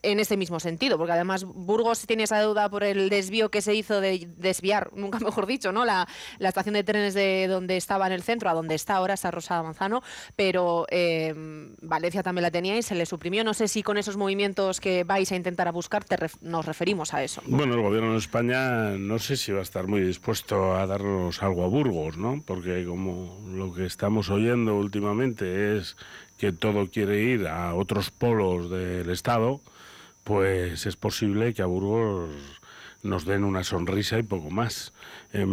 [0.03, 3.75] en este mismo sentido, porque además Burgos tiene esa deuda por el desvío que se
[3.75, 5.85] hizo de desviar, nunca mejor dicho, ¿no?
[5.85, 6.07] La,
[6.41, 9.63] estación de trenes de donde estaba en el centro a donde está ahora, esa Rosada
[9.63, 10.03] Manzano,
[10.35, 11.33] pero eh,
[11.81, 13.45] Valencia también la tenía y se le suprimió.
[13.45, 16.05] No sé si con esos movimientos que vais a intentar a buscar
[16.41, 17.43] nos referimos a eso.
[17.47, 21.43] Bueno, el gobierno de España no sé si va a estar muy dispuesto a darnos
[21.43, 22.43] algo a Burgos, ¿no?
[22.45, 25.97] Porque como lo que estamos oyendo últimamente es
[26.39, 29.61] que todo quiere ir a otros polos del Estado,
[30.25, 32.31] pues es posible que a Burgos
[33.03, 34.93] nos den una sonrisa y poco más.
[35.33, 35.49] Em,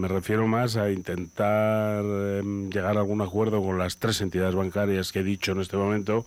[0.00, 5.12] me refiero más a intentar em, llegar a algún acuerdo con las tres entidades bancarias
[5.12, 6.24] que he dicho en este momento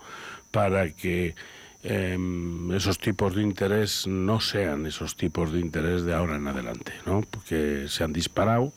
[0.51, 1.35] para que
[1.83, 6.93] em, esos tipos de interés no sean esos tipos de interés de ahora en adelante,
[7.05, 7.21] ¿no?
[7.29, 8.73] porque se han disparado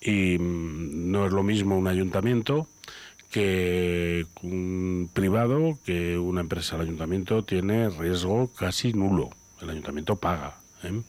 [0.00, 2.66] y mm, no es lo mismo un ayuntamiento
[3.30, 6.76] que un privado, que una empresa.
[6.76, 9.30] El ayuntamiento tiene riesgo casi nulo.
[9.60, 10.58] El ayuntamiento paga.
[10.82, 11.02] ¿eh?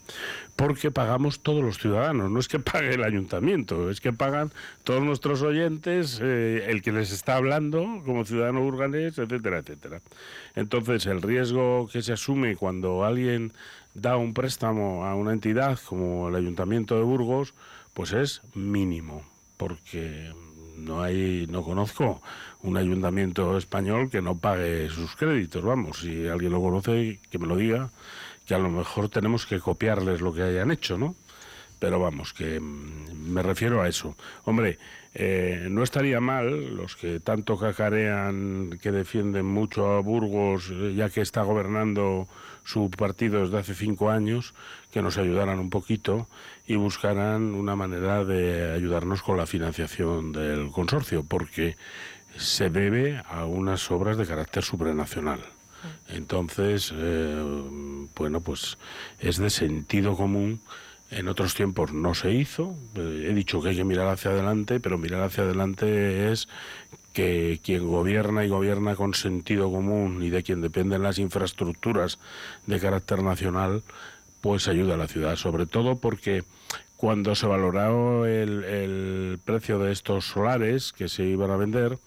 [0.55, 4.51] Porque pagamos todos los ciudadanos, no es que pague el ayuntamiento, es que pagan
[4.83, 10.01] todos nuestros oyentes, eh, el que les está hablando como ciudadano burgalés, etcétera, etcétera.
[10.55, 13.53] Entonces, el riesgo que se asume cuando alguien
[13.93, 17.53] da un préstamo a una entidad como el Ayuntamiento de Burgos,
[17.93, 19.23] pues es mínimo,
[19.57, 20.31] porque
[20.79, 22.21] no hay, no conozco
[22.63, 25.63] un ayuntamiento español que no pague sus créditos.
[25.63, 27.89] Vamos, si alguien lo conoce, que me lo diga,
[28.45, 31.15] que a lo mejor tenemos que copiarles lo que hayan hecho, ¿no?
[31.79, 34.15] Pero vamos, que mm, me refiero a eso.
[34.43, 34.77] Hombre,
[35.13, 41.09] eh, no estaría mal los que tanto cacarean, que defienden mucho a Burgos, eh, ya
[41.09, 42.27] que está gobernando
[42.63, 44.53] su partido desde hace cinco años,
[44.91, 46.27] que nos ayudaran un poquito
[46.69, 51.75] y buscaran una manera de ayudarnos con la financiación del consorcio, porque
[52.37, 55.39] se debe a unas obras de carácter supranacional.
[56.09, 57.43] Entonces, eh,
[58.15, 58.77] bueno, pues
[59.19, 60.61] es de sentido común.
[61.09, 62.75] En otros tiempos no se hizo.
[62.95, 66.47] He dicho que hay que mirar hacia adelante, pero mirar hacia adelante es
[67.13, 72.19] que quien gobierna y gobierna con sentido común y de quien dependen las infraestructuras
[72.67, 73.81] de carácter nacional,
[74.41, 76.43] pues ayuda a la ciudad, sobre todo porque
[76.97, 81.97] cuando se valoró el, precio de estos solares que se iban a vender,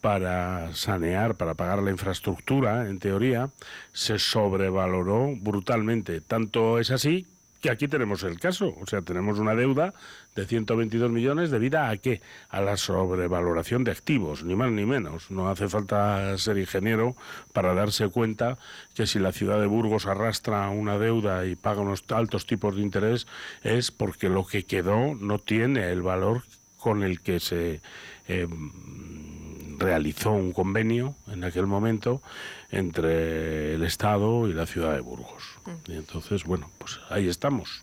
[0.00, 3.50] para sanear, para pagar la infraestructura, en teoría,
[3.92, 6.20] se sobrevaloró brutalmente.
[6.20, 7.26] Tanto es así
[7.60, 8.74] que aquí tenemos el caso.
[8.80, 9.94] O sea, tenemos una deuda
[10.34, 12.20] de 122 millones debida a qué?
[12.48, 15.30] A la sobrevaloración de activos, ni más ni menos.
[15.30, 17.16] No hace falta ser ingeniero
[17.52, 18.58] para darse cuenta
[18.94, 22.82] que si la ciudad de Burgos arrastra una deuda y paga unos altos tipos de
[22.82, 23.26] interés
[23.62, 26.42] es porque lo que quedó no tiene el valor
[26.76, 27.80] con el que se
[28.28, 28.46] eh,
[29.78, 32.22] realizó un convenio en aquel momento
[32.70, 35.42] entre el Estado y la ciudad de Burgos.
[35.64, 35.92] Mm.
[35.92, 37.82] Y entonces, bueno, pues ahí estamos.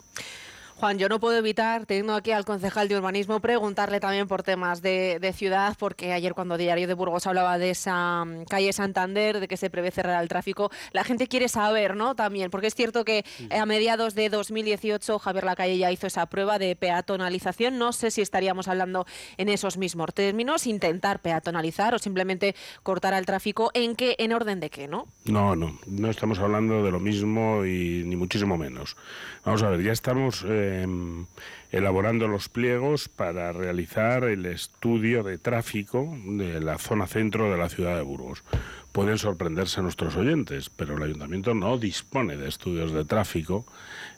[0.78, 4.82] Juan, yo no puedo evitar, teniendo aquí al concejal de urbanismo, preguntarle también por temas
[4.82, 9.48] de, ciudad, porque ayer cuando Diario de Burgos hablaba de esa mm, calle Santander, de
[9.48, 12.14] que se prevé cerrar el tráfico, la gente quiere saber, ¿no?
[12.14, 13.24] También, porque es cierto que
[13.58, 17.78] a mediados de 2018 Javier Lacalle ya hizo esa prueba de peatonalización.
[17.78, 19.06] No sé si estaríamos hablando
[19.38, 23.72] en esos mismos términos, intentar peatonalizar o simplemente cortar al tráfico.
[23.74, 25.08] ¿En qué, en orden de qué, no?
[25.24, 28.98] No, no, no estamos hablando de lo mismo y ni muchísimo menos.
[29.46, 31.26] Vamos a ver, ya estamos em,
[31.72, 37.70] elaborando los pliegos para realizar el estudio de tráfico de la zona centro de la
[37.70, 38.44] ciudad de Burgos.
[38.92, 43.66] Pueden sorprenderse nuestros oyentes, pero el ayuntamiento no dispone de estudios de tráfico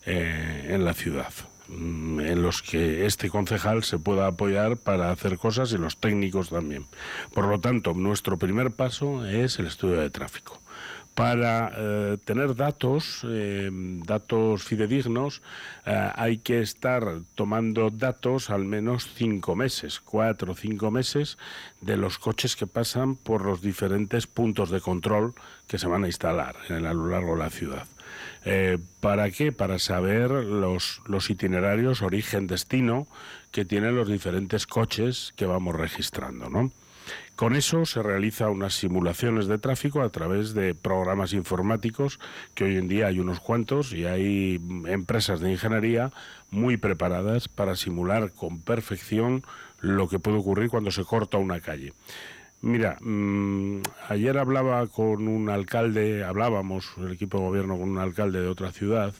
[0.06, 1.34] eh, en la ciudad
[1.68, 6.50] mm, en los que este concejal se pueda apoyar para hacer cosas y los técnicos
[6.50, 6.86] también.
[7.34, 10.62] Por lo tanto, nuestro primer paso es el estudio de tráfico
[11.18, 15.42] para eh, tener datos, eh, datos fidedignos,
[15.84, 21.40] eh, hay que estar tomando datos al menos cinco meses, cuatro o cinco meses,
[21.82, 25.34] de los coches que pasan por los diferentes puntos de control
[25.68, 27.88] que se van a instalar en, a lo largo de la ciudad.
[29.02, 29.52] ¿Para qué?
[29.52, 33.08] Para saber los, los itinerarios origen-destino
[33.52, 36.72] que tienen los diferentes coches que vamos registrando, ¿no?
[37.36, 42.20] Con eso se realiza unas simulaciones de tráfico a través de programas informáticos,
[42.56, 46.12] que hoy en día hay unos cuantos y hay empresas de ingeniería
[46.50, 49.44] muy preparadas para simular con perfección
[49.80, 51.94] lo que puede ocurrir cuando se corta una calle.
[52.62, 58.42] Mira, mm, ayer hablaba con un alcalde, hablábamos, el equipo de gobierno con un alcalde
[58.42, 59.14] de otra ciudad,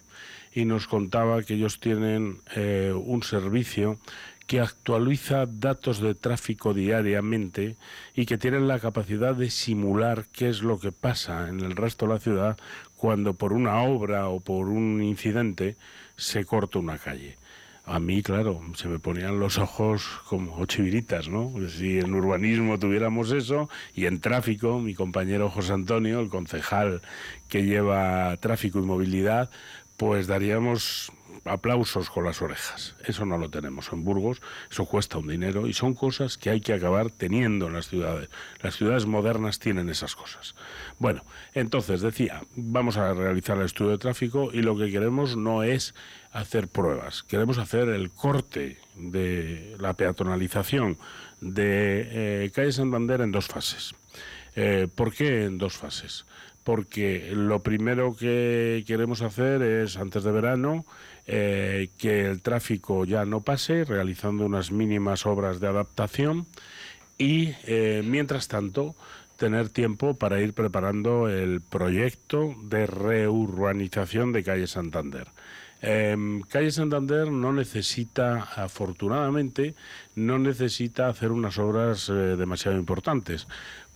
[0.54, 4.00] y nos contaba que ellos tienen eh, un servicio
[4.48, 7.76] que actualiza datos de tráfico diariamente
[8.16, 12.08] y que tienen la capacidad de simular qué es lo que pasa en el resto
[12.08, 12.58] de la ciudad
[12.96, 15.76] cuando por una obra o por un incidente
[16.16, 17.38] se corta una calle.
[17.86, 21.54] A mí, claro, se me ponían los ojos como chiviritas, ¿no?
[21.70, 27.02] Si en urbanismo tuviéramos eso y en tráfico, mi compañero José Antonio, el concejal
[27.48, 29.50] que lleva tráfico y movilidad,
[29.96, 31.14] pues daríamos
[31.50, 32.96] aplausos con las orejas.
[33.06, 36.62] Eso no lo tenemos en Burgos, eso cuesta un dinero y son cosas que hay
[36.62, 38.30] que acabar teniendo en las ciudades.
[38.62, 40.56] Las ciudades modernas tienen esas cosas.
[41.00, 45.64] Bueno, entonces decía, vamos a realizar el estudio de tráfico y lo que queremos no
[45.64, 45.94] es
[46.32, 50.98] hacer pruebas, queremos hacer el corte de la peatonalización
[51.42, 53.96] de eh, calle Santander en dos fases.
[54.56, 56.26] Eh, ¿Por qué en dos fases?
[56.64, 60.86] Porque lo primero que queremos hacer es, antes de verano,
[61.28, 66.48] eh, que el tráfico ya no pase, realizando unas mínimas obras de adaptación
[67.18, 68.96] y, eh, mientras tanto,
[69.38, 75.28] tener tiempo para ir preparando el proyecto de reurbanización de Calle Santander.
[75.82, 79.76] Em, Calle Santander no necesita, afortunadamente,
[80.16, 83.48] no necesita hacer unas obras eh, demasiado importantes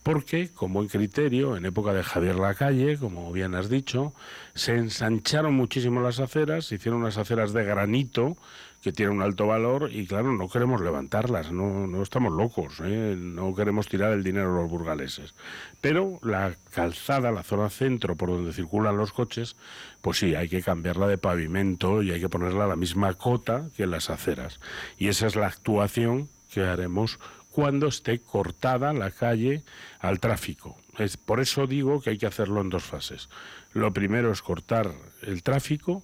[0.03, 4.13] porque, con buen criterio, en época de Javier Lacalle, como bien has dicho,
[4.53, 8.37] se ensancharon muchísimo las aceras, se hicieron unas aceras de granito
[8.81, 13.15] que tienen un alto valor y, claro, no queremos levantarlas, no, no estamos locos, ¿eh?
[13.17, 15.35] no queremos tirar el dinero a los burgaleses.
[15.81, 19.55] Pero la calzada, la zona centro por donde circulan los coches,
[20.01, 23.69] pues sí, hay que cambiarla de pavimento y hay que ponerla a la misma cota
[23.77, 24.59] que las aceras.
[24.97, 27.19] Y esa es la actuación que haremos
[27.51, 29.63] cuando esté cortada la calle
[29.99, 30.77] al tráfico.
[30.97, 33.29] Es, por eso digo que hay que hacerlo en dos fases.
[33.73, 36.03] Lo primero es cortar el tráfico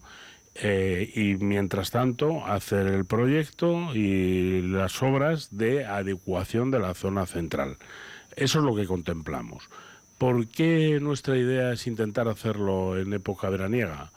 [0.60, 7.28] eh, y mientras tanto hacer el proyecto y las obras de adecuación de la zona
[7.28, 7.78] central.
[8.36, 9.70] Eso es lo que contemplamos.
[10.18, 14.12] ¿Por qué nuestra idea es intentar hacerlo en época veraniega?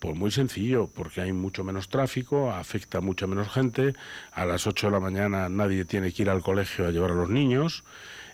[0.00, 3.94] Pues muy sencillo, porque hay mucho menos tráfico, afecta mucha menos gente,
[4.32, 7.14] a las 8 de la mañana nadie tiene que ir al colegio a llevar a
[7.14, 7.84] los niños,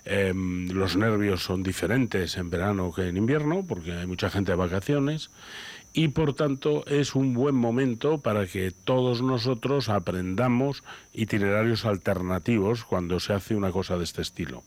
[0.03, 4.57] em, los nervios son diferentes en verano que en invierno, porque hay mucha gente de
[4.57, 5.29] vacaciones,
[5.93, 10.83] y por tanto es un buen momento para que todos nosotros aprendamos
[11.13, 14.63] itinerarios alternativos cuando se hace una cosa de este estilo.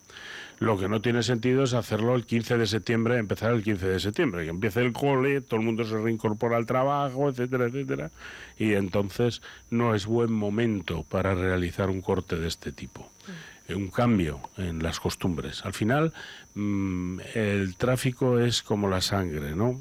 [0.61, 4.01] Lo que no tiene sentido es hacerlo el 15 de septiembre, empezar el 15 de
[4.01, 8.11] septiembre, que empiece el cole, todo el mundo se reincorpora al trabajo, etcétera, etcétera,
[8.59, 13.11] y entonces no es buen momento para realizar un corte de este tipo
[13.68, 13.75] mm.
[13.75, 15.64] un cambio en las costumbres.
[15.64, 16.12] Al final,
[16.55, 19.81] mm, el tráfico es como la sangre, ¿no?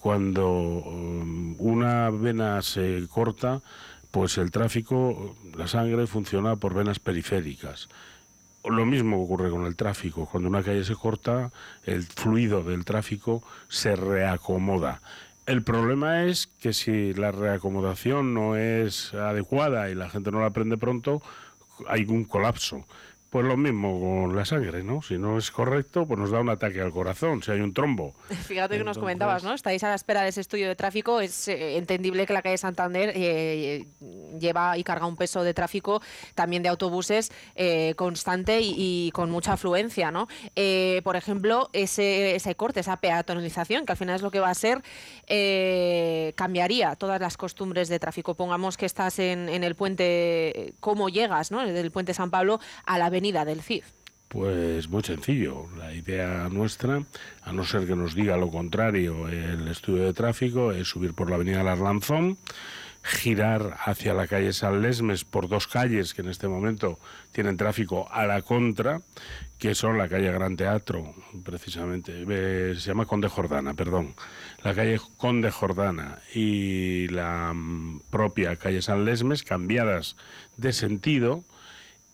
[0.00, 3.60] Cuando um, una vena se corta,
[4.10, 7.88] pues el tráfico, la sangre funciona por venas periféricas.
[8.64, 10.26] Lo mismo ocurre con el tráfico.
[10.26, 11.52] Cuando una calle se corta,
[11.84, 15.00] el fluido del tráfico se reacomoda.
[15.46, 20.46] El problema es que si la reacomodación no es adecuada y la gente no la
[20.46, 21.22] aprende pronto,
[21.88, 22.84] hay un colapso.
[23.30, 25.02] Pues lo mismo con la sangre, ¿no?
[25.02, 28.12] Si no es correcto, pues nos da un ataque al corazón, si hay un trombo.
[28.48, 29.54] Fíjate que nos comentabas, ¿no?
[29.54, 31.20] Estáis a la espera de ese estudio de tráfico.
[31.20, 33.86] Es eh, entendible que la calle Santander eh,
[34.40, 36.02] lleva y carga un peso de tráfico
[36.34, 40.26] también de autobuses eh, constante y, con mucha afluencia, ¿no?
[41.04, 44.54] por ejemplo, ese, ese corte, esa peatonalización, que al final es lo que va a
[44.54, 44.82] ser,
[46.34, 48.34] cambiaría todas las costumbres de tráfico.
[48.34, 51.66] Pongamos que estás en, en el puente, ¿cómo llegas, ¿no?
[51.66, 53.84] Del puente San Pablo a la del CIF?
[54.28, 55.66] Pues muy sencillo.
[55.76, 57.02] La idea nuestra,
[57.42, 61.28] a no ser que nos diga lo contrario el estudio de tráfico, es subir por
[61.28, 62.38] la avenida Larlanzón,
[63.02, 66.98] girar hacia la calle San Lesmes por dos calles que en este momento
[67.32, 69.02] tienen tráfico a la contra,
[69.58, 71.14] que son la calle Gran Teatro,
[71.44, 72.24] precisamente,
[72.76, 74.14] se llama Conde Jordana, perdón,
[74.62, 80.16] la calle Conde Jordana y la mm, propia calle San Lesmes, cambiadas
[80.56, 81.44] de sentido,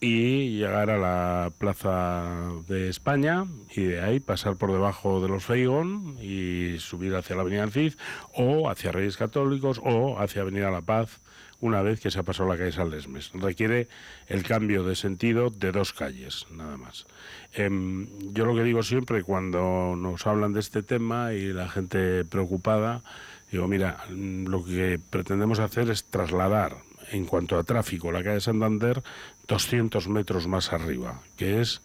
[0.00, 5.44] y llegar a la Plaza de España y de ahí pasar por debajo de los
[5.44, 7.94] Feigón y subir hacia la Avenida Cid
[8.34, 11.20] o hacia Reyes Católicos o hacia Avenida La Paz
[11.60, 13.30] una vez que se ha pasado la calle San Lesmes.
[13.32, 13.88] Requiere
[14.26, 17.06] el cambio de sentido de dos calles, nada más.
[17.54, 22.24] Em, yo lo que digo siempre cuando nos hablan de este tema y la gente
[22.24, 23.02] preocupada,
[23.50, 26.76] digo, mira, lo que pretendemos hacer es trasladar
[27.10, 29.02] en cuanto a tráfico la calle Santander
[29.48, 31.82] 200 metros más arriba, que es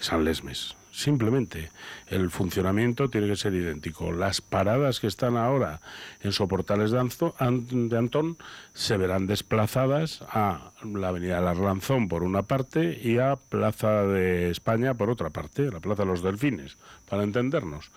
[0.00, 0.76] San Lesmes.
[0.90, 1.70] Simplemente
[2.12, 4.12] el funcionamiento tiene que ser idéntico.
[4.12, 5.80] Las paradas que están ahora
[6.20, 8.36] en soportales de, de Antón
[8.74, 14.94] se verán desplazadas a la avenida Larlanzón por una parte y a Plaza de España
[14.94, 16.76] por otra parte, la Plaza de los Delfines,
[17.08, 17.90] para entendernos.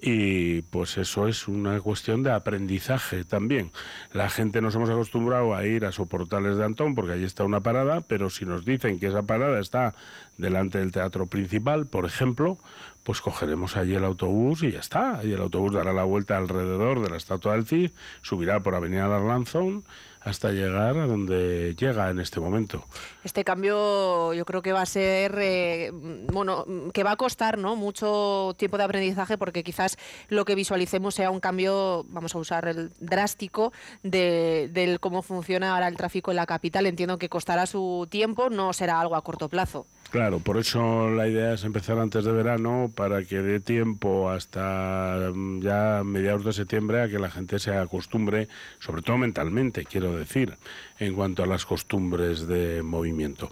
[0.00, 3.72] Y pues eso es una cuestión de aprendizaje también.
[4.12, 7.60] La gente nos hemos acostumbrado a ir a soportales de Antón porque allí está una
[7.60, 9.94] parada, pero si nos dicen que esa parada está
[10.36, 12.58] delante del teatro principal, por ejemplo,
[13.06, 15.20] pues cogeremos allí el autobús y ya está.
[15.22, 19.04] Y el autobús dará la vuelta alrededor de la estatua del Cid, subirá por Avenida
[19.04, 19.84] Arlanzón
[20.26, 22.84] hasta llegar a donde llega en este momento.
[23.22, 27.76] Este cambio yo creo que va a ser, eh, bueno, que va a costar ¿no?
[27.76, 29.96] mucho tiempo de aprendizaje porque quizás
[30.28, 35.86] lo que visualicemos sea un cambio, vamos a usar el drástico, de, cómo funciona ahora
[35.86, 36.86] el tráfico en la capital.
[36.86, 39.86] Entiendo que costará su tiempo, no será algo a corto plazo.
[40.10, 45.30] Claro, por eso la idea es empezar antes de verano para que dé tiempo hasta
[45.34, 48.48] mm, ya mediados de septiembre a que la gente se acostumbre,
[48.78, 50.56] sobre todo mentalmente, quiero decir,
[51.00, 53.50] en cuanto a las costumbres de movimiento.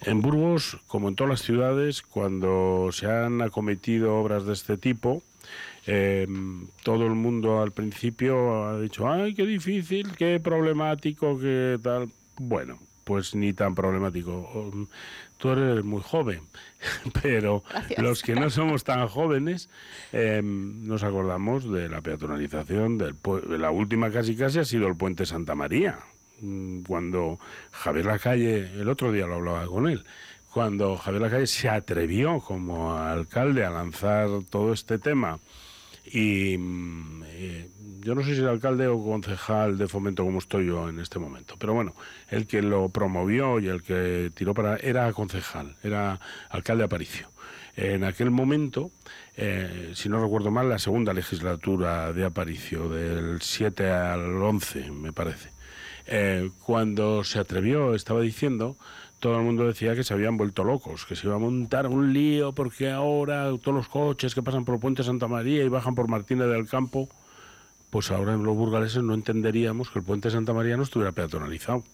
[0.00, 5.22] En Burgos, como en todas las ciudades, cuando se han acometido obras de este tipo,
[5.86, 12.10] em, todo el mundo al principio ha dicho, ay, qué difícil, qué problemático, qué tal.
[12.36, 14.88] Bueno, pues ni tan problemático.
[15.38, 16.40] Tú eres muy joven,
[17.22, 17.62] pero
[17.98, 19.68] los que no somos tan jóvenes
[20.12, 23.16] em, nos acordamos de la peatonalización, del
[23.58, 25.98] la última casi casi ha sido el puente Santa María,
[26.40, 27.38] mm, cuando
[27.72, 30.04] Javier Lacalle, el otro día lo hablaba con él,
[30.52, 35.40] cuando Javier Lacalle se atrevió como alcalde a lanzar todo este tema
[36.06, 37.70] y mm, eh,
[38.04, 41.18] yo no sé si el alcalde o concejal de fomento como estoy yo en este
[41.18, 41.94] momento, pero bueno,
[42.28, 47.30] el que lo promovió y el que tiró para era concejal, era alcalde Aparicio.
[47.76, 48.92] En aquel momento,
[49.36, 55.12] eh, si no recuerdo mal, la segunda legislatura de Aparicio, del 7 al 11, me
[55.12, 55.50] parece,
[56.06, 58.76] eh, cuando se atrevió, estaba diciendo
[59.18, 62.12] todo el mundo decía que se habían vuelto locos, que se iba a montar un
[62.12, 65.94] lío porque ahora todos los coches que pasan por el Puente Santa María y bajan
[65.94, 67.08] por Martínez del Campo,
[67.94, 71.84] pues ahora los burgaleses no entenderíamos que el Puente Santa María no estuviera peatonalizado.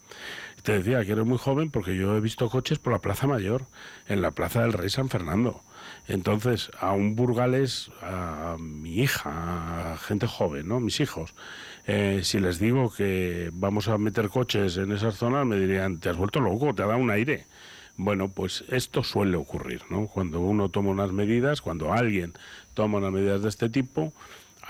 [0.62, 3.66] Te decía que eres muy joven porque yo he visto coches por la Plaza Mayor,
[4.08, 5.62] en la Plaza del Rey San Fernando.
[6.08, 10.80] Entonces, a un burgales, a mi hija, a gente joven, ¿no?
[10.80, 11.34] Mis hijos,
[11.86, 16.08] eh, si les digo que vamos a meter coches en esas zonas, me dirían, te
[16.08, 17.44] has vuelto loco, te ha dado un aire.
[17.98, 20.06] Bueno, pues esto suele ocurrir, ¿no?
[20.06, 22.32] Cuando uno toma unas medidas, cuando alguien
[22.72, 24.14] toma unas medidas de este tipo,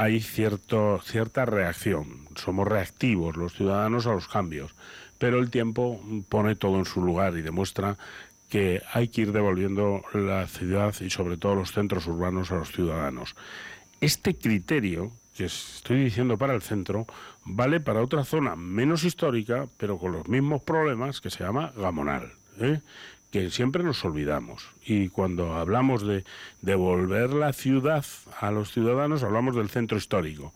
[0.01, 2.27] hay cierto, cierta reacción.
[2.35, 4.75] Somos reactivos los ciudadanos a los cambios,
[5.19, 7.99] pero el tiempo pone todo en su lugar y demuestra
[8.49, 12.73] que hay que ir devolviendo la ciudad y sobre todo los centros urbanos a los
[12.73, 13.37] ciudadanos.
[14.01, 17.07] Este criterio que estoy diciendo para el centro
[17.45, 22.33] vale para otra zona menos histórica, pero con los mismos problemas, que se llama Gamonal,
[22.59, 22.81] ¿eh?
[23.31, 24.69] Que siempre nos olvidamos.
[24.85, 26.25] Y cuando hablamos de
[26.63, 28.05] devolver la ciudad
[28.41, 30.53] a los ciudadanos, hablamos del centro histórico,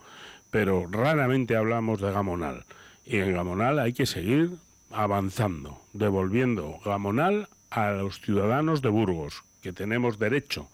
[0.50, 2.64] pero raramente hablamos de Gamonal.
[3.04, 4.50] Y en Gamonal hay que seguir
[4.90, 10.68] avanzando, devolviendo Gamonal a los ciudadanos de Burgos, que tenemos derecho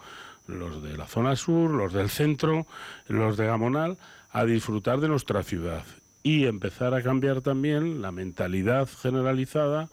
[0.47, 2.67] los de la zona sur, los del centro,
[3.07, 3.99] los de Gamonal,
[4.31, 5.85] a disfrutar de nuestra ciudad
[6.23, 9.89] y empezar a cambiar también la mentalidad generalizada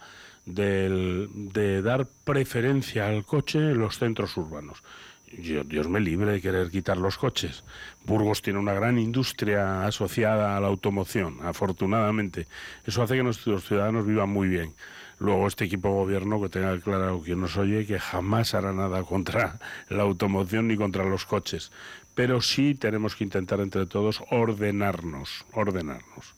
[0.47, 4.81] de dar preferencia al coche en los centros urbanos.
[5.29, 7.63] Dios me libre de querer quitar los coches.
[8.05, 12.47] Burgos tiene una gran industria asociada a la automoción, afortunadamente.
[12.85, 14.73] Eso hace que nuestros ciudadanos vivan muy bien.
[15.19, 19.03] Luego este equipo de gobierno que tenga claro quien nos oye que jamás hará nada
[19.03, 21.71] contra la automoción ni contra los coches.
[22.15, 26.35] Pero sí tenemos que intentar entre todos ordenarnos, ordenarnos.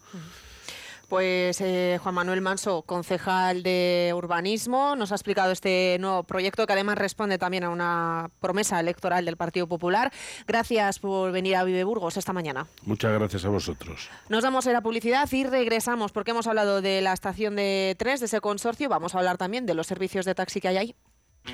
[1.10, 6.74] Pues eh, Juan Manuel Manso, concejal de urbanismo, nos ha explicado este nuevo proyecto que
[6.74, 10.14] además responde también a una promesa electoral del Partido Popular.
[10.45, 12.68] Gracias por venir a Vive Burgos esta mañana.
[12.84, 14.07] Muchas gracias a vosotros.
[14.30, 18.20] Nos damos en la publicidad y regresamos porque hemos hablado de la estación de tres
[18.20, 18.88] de ese consorcio.
[18.88, 20.95] Vamos a hablar también de los servicios de taxi que hay ahí.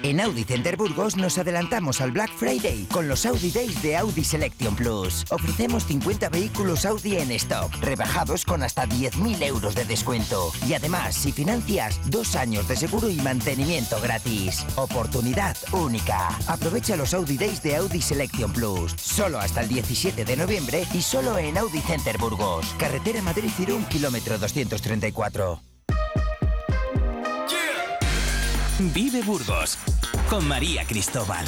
[0.06, 4.24] En Audi Center Burgos nos adelantamos al Black Friday con los Audi Days de Audi
[4.24, 5.26] Selection Plus.
[5.32, 10.52] Ofrecemos 50 vehículos Audi en stock, rebajados con hasta 10.000 euros de descuento.
[10.68, 14.66] Y además, si financias, dos años de seguro y mantenimiento gratis.
[14.76, 16.30] Oportunidad única.
[16.48, 18.94] Aprovecha los Audi Days de Audi Selection Plus.
[18.98, 22.76] Solo hasta el 17 de noviembre y solo en Audi Center Burgos.
[22.78, 25.75] Carretera Madrid-Cirún, kilómetro 234.
[28.78, 29.78] Vive Burgos
[30.30, 31.46] con María Cristóbal.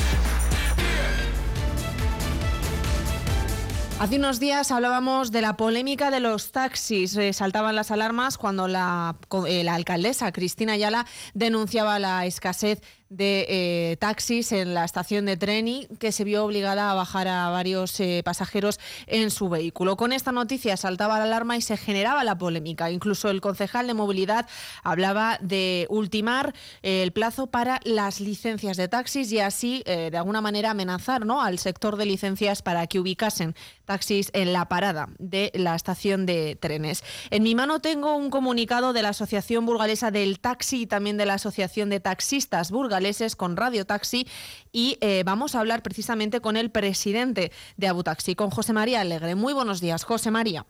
[3.99, 7.17] Hace unos días hablábamos de la polémica de los taxis.
[7.33, 13.97] saltaban las alarmas cuando la, eh, la, alcaldesa Cristina Ayala denunciaba la escasez de eh,
[13.97, 17.99] taxis en la estación de tren y que se vio obligada a bajar a varios
[17.99, 19.97] eh, pasajeros en su vehículo.
[19.97, 22.91] Con esta noticia saltaba la alarma y se generaba la polémica.
[22.91, 24.47] Incluso el concejal de movilidad
[24.83, 30.71] hablaba de ultimar el plazo para las licencias de taxis y así, de alguna manera,
[30.71, 31.41] amenazar ¿no?
[31.41, 33.55] al sector de licencias para que ubicasen
[33.85, 37.03] taxis en la parada de la estación de trenes.
[37.29, 41.25] En mi mano tengo un comunicado de la Asociación Burgalesa del Taxi y también de
[41.25, 44.27] la Asociación de Taxistas Burgaleses con Radio Taxi
[44.71, 49.35] y eh, vamos a hablar precisamente con el presidente de Abutaxi, con José María Alegre.
[49.35, 50.65] Muy buenos días, José María.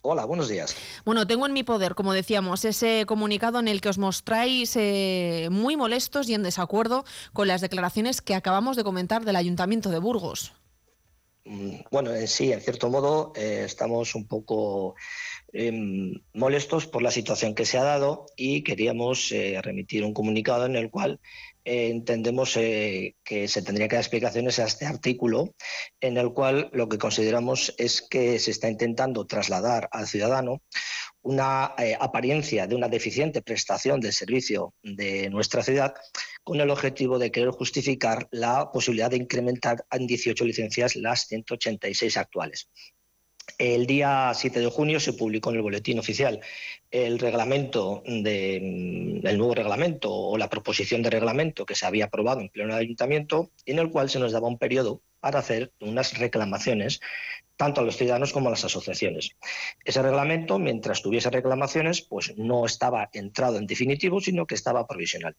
[0.00, 0.74] Hola, buenos días.
[1.04, 5.48] Bueno, tengo en mi poder, como decíamos, ese comunicado en el que os mostráis eh,
[5.50, 7.04] muy molestos y en desacuerdo
[7.34, 10.54] con las declaraciones que acabamos de comentar del Ayuntamiento de Burgos.
[11.44, 14.94] Mm, bueno, sí, en cierto modo eh, estamos un poco
[15.52, 20.66] em, molestos por la situación que se ha dado y queríamos eh, remitir un comunicado
[20.66, 21.18] en el cual
[21.64, 25.54] eh, entendemos que se tendría que dar explicaciones a este artículo,
[26.00, 30.62] en el cual lo que consideramos es que se está intentando trasladar al ciudadano
[31.22, 35.94] una apariencia de una deficiente prestación del servicio de nuestra ciudad
[36.42, 42.16] con el objetivo de querer justificar la posibilidad de incrementar en 18 licencias las 186
[42.16, 42.70] actuales.
[43.58, 46.40] El día 7 de junio se publicó en el boletín oficial
[46.90, 52.40] el reglamento de, el nuevo reglamento o la proposición de reglamento que se había aprobado
[52.40, 57.00] en pleno ayuntamiento, en el cual se nos daba un periodo para hacer unas reclamaciones
[57.60, 59.36] tanto a los ciudadanos como a las asociaciones.
[59.84, 65.36] Ese reglamento, mientras tuviese reclamaciones, pues no estaba entrado en definitivo, sino que estaba provisional.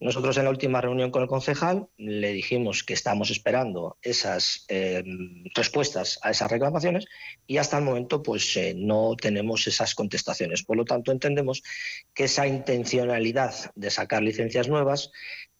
[0.00, 5.04] Nosotros en la última reunión con el concejal le dijimos que estamos esperando esas eh,
[5.54, 7.06] respuestas a esas reclamaciones
[7.46, 10.64] y hasta el momento pues eh, no tenemos esas contestaciones.
[10.64, 11.62] Por lo tanto, entendemos
[12.14, 15.12] que esa intencionalidad de sacar licencias nuevas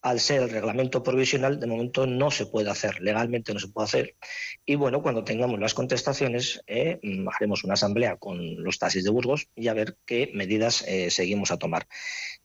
[0.03, 3.85] al ser el reglamento provisional, de momento no se puede hacer, legalmente no se puede
[3.85, 4.17] hacer.
[4.65, 9.11] Y bueno, cuando tengamos las contestaciones, eh, mm, haremos una asamblea con los taxis de
[9.11, 11.87] Burgos y a ver qué medidas eh, seguimos a tomar.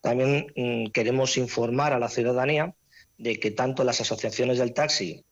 [0.01, 2.75] También mm, queremos informar a la ciudadanía
[3.17, 5.23] de que tanto las asociaciones del taxi,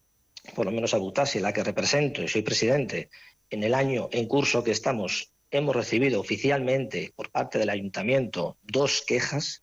[0.55, 3.09] por lo menos a Butasi, la que represento y soy presidente,
[3.49, 9.03] en el año en curso que estamos, hemos recibido oficialmente por parte del ayuntamiento dos
[9.05, 9.61] quejas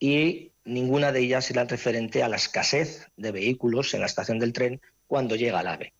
[0.00, 4.52] y ninguna de ellas era referente a la escasez de vehículos en la estación del
[4.52, 5.94] tren cuando llega el AVE.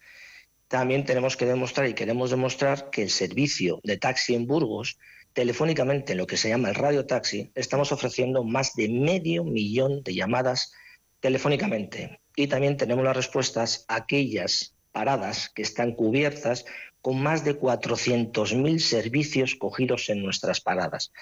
[0.69, 4.99] También tenemos que demostrar y queremos demostrar que el servicio de taxi en Burgos,
[5.33, 10.03] telefónicamente en lo que se llama el radio taxi, estamos ofreciendo más de medio millón
[10.03, 10.73] de llamadas
[11.21, 12.21] telefónicamente.
[12.37, 16.67] Y también tenemos las respuestas a aquellas paradas que están cubiertas
[17.01, 21.13] con más de 400.000 servicios cogidos en nuestras paradas.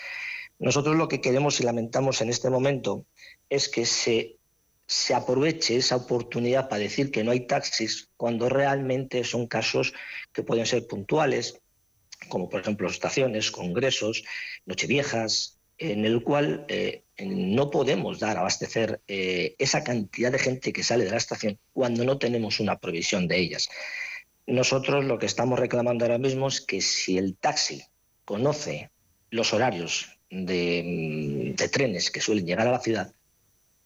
[0.58, 3.06] Nosotros lo que queremos y lamentamos en este momento
[3.50, 4.38] es que se,
[4.86, 9.92] se aproveche esa oportunidad para decir que no hay taxis cuando realmente son casos
[10.32, 11.60] que pueden ser puntuales,
[12.28, 14.24] como por ejemplo estaciones, congresos,
[14.64, 20.82] nocheviejas, en el cual eh, no podemos dar, abastecer eh, esa cantidad de gente que
[20.82, 23.68] sale de la estación cuando no tenemos una provisión de ellas.
[24.46, 27.82] Nosotros lo que estamos reclamando ahora mismo es que si el taxi
[28.24, 28.90] conoce
[29.30, 33.12] los horarios de, trenes que suelen llegar a la ciudad,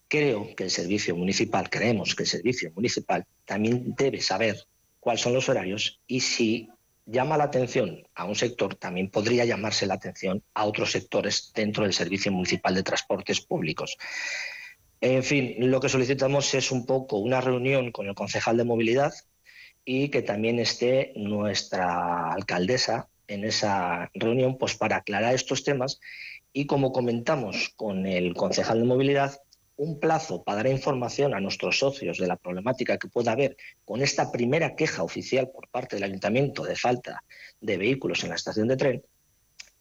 [0.09, 4.65] creo que el servicio municipal, creemos que el servicio municipal también debe saber
[4.99, 6.69] cuáles son los horarios y si
[7.07, 11.85] llama la atención a un sector, también podría llamarse la atención a otros sectores dentro
[11.85, 13.97] del Servicio Municipal de Transportes Públicos.
[15.01, 19.13] En fin, lo que solicitamos es un poco una reunión con el concejal de movilidad
[19.85, 26.01] y que también esté nuestra alcaldesa en esa reunión pues para aclarar estos temas
[26.53, 29.41] y como comentamos con el concejal de movilidad,
[29.77, 34.03] un plazo para dar información a nuestros socios de la problemática que pueda haber con
[34.03, 37.25] esta primera queja oficial por parte del ayuntamiento de falta
[37.61, 39.03] de vehículos en la estación de tren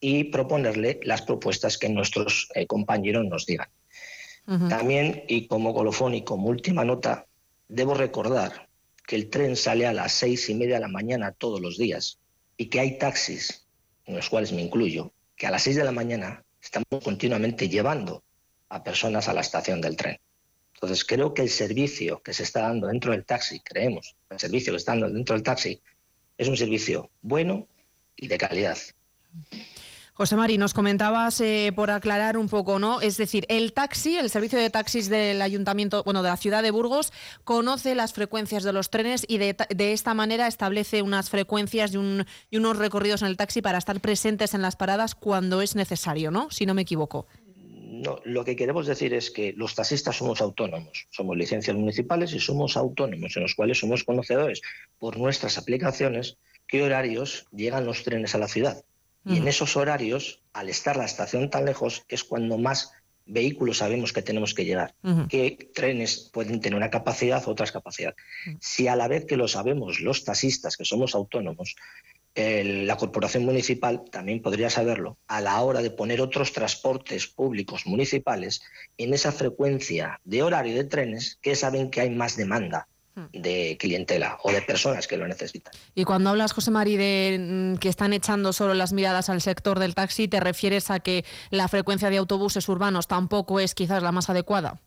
[0.00, 3.68] y proponerle las propuestas que nuestros eh, compañeros nos digan.
[4.68, 7.26] También, y como colofón y como última nota,
[7.68, 8.68] debo recordar
[9.06, 12.18] que el tren sale a las seis y media de la mañana todos los días
[12.56, 13.68] y que hay taxis,
[14.06, 18.22] en los cuales me incluyo, que a las seis de la mañana estamos continuamente llevando
[18.68, 20.18] a personas a la estación del tren.
[20.74, 24.72] Entonces, creo que el servicio que se está dando dentro del taxi, creemos, el servicio
[24.72, 25.82] que está dando dentro del taxi,
[26.38, 27.66] es un servicio bueno
[28.14, 28.78] y de calidad.
[30.20, 33.00] José Mari, nos comentabas eh, por aclarar un poco, ¿no?
[33.00, 36.70] Es decir, el taxi, el servicio de taxis del ayuntamiento, bueno, de la ciudad de
[36.70, 37.10] Burgos,
[37.42, 41.96] conoce las frecuencias de los trenes y de, esta manera establece unas frecuencias y,
[42.50, 46.30] y, unos recorridos en el taxi para estar presentes en las paradas cuando es necesario,
[46.30, 46.50] ¿no?
[46.50, 47.26] Si no me equivoco.
[47.72, 52.40] no, lo que queremos decir es que los taxistas somos autónomos, somos licencias municipales y
[52.40, 54.60] somos autónomos, en los cuales somos conocedores
[54.98, 56.36] por nuestras aplicaciones
[56.68, 58.84] qué horarios llegan los trenes a la ciudad.
[59.24, 62.92] Y en esos horarios, al estar la estación tan lejos, es cuando más
[63.26, 64.94] vehículos sabemos que tenemos que llegar,
[65.28, 68.16] qué trenes pueden tener una capacidad, otras capacidades.
[68.60, 71.76] Si a la vez que lo sabemos los taxistas, que somos autónomos,
[72.34, 78.62] la corporación municipal también podría saberlo a la hora de poner otros transportes públicos municipales
[78.96, 82.88] en esa frecuencia de horario de trenes que saben que hay más demanda.
[83.32, 85.72] De clientela o de personas que lo necesitan.
[85.94, 89.78] Y cuando hablas, José Mari, de mm, que están echando solo las miradas al sector
[89.78, 94.12] del taxi, ¿te refieres a que la frecuencia de autobuses urbanos tampoco es quizás la
[94.12, 94.80] más adecuada?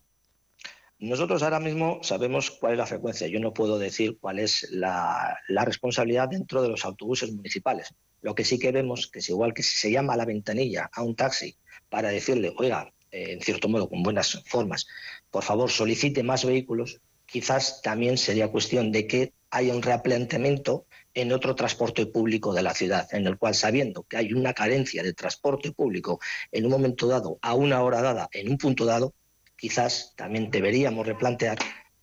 [1.04, 3.28] Nosotros ahora mismo sabemos cuál es la frecuencia.
[3.28, 7.94] Yo no puedo decir cuál es la, responsabilidad dentro de los autobuses municipales.
[8.22, 10.90] Lo que sí que vemos que es igual que si se llama a la ventanilla
[10.94, 11.58] a un taxi
[11.90, 14.88] para decirle, oiga, eh, en cierto modo, con buenas formas,
[15.30, 17.02] por favor solicite más vehículos,
[17.34, 22.76] quizás también sería cuestión de que haya un replanteamiento en otro transporte público de la
[22.76, 26.20] ciudad, en el cual sabiendo que hay una carencia de transporte público
[26.52, 29.16] en un momento dado, a una hora dada, en un punto dado,
[29.58, 31.58] quizás también deberíamos replantear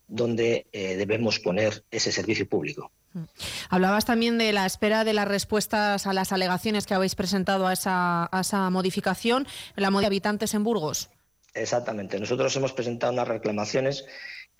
[0.05, 2.91] dónde eh, debemos poner ese servicio público.
[3.13, 3.23] Mm.
[3.69, 7.71] Hablabas también de la espera de las respuestas a las alegaciones que habéis presentado a
[7.73, 11.09] esa, a esa modificación, la de habitantes en Burgos.
[11.53, 12.19] Exactamente.
[12.19, 14.05] Nosotros hemos presentado unas reclamaciones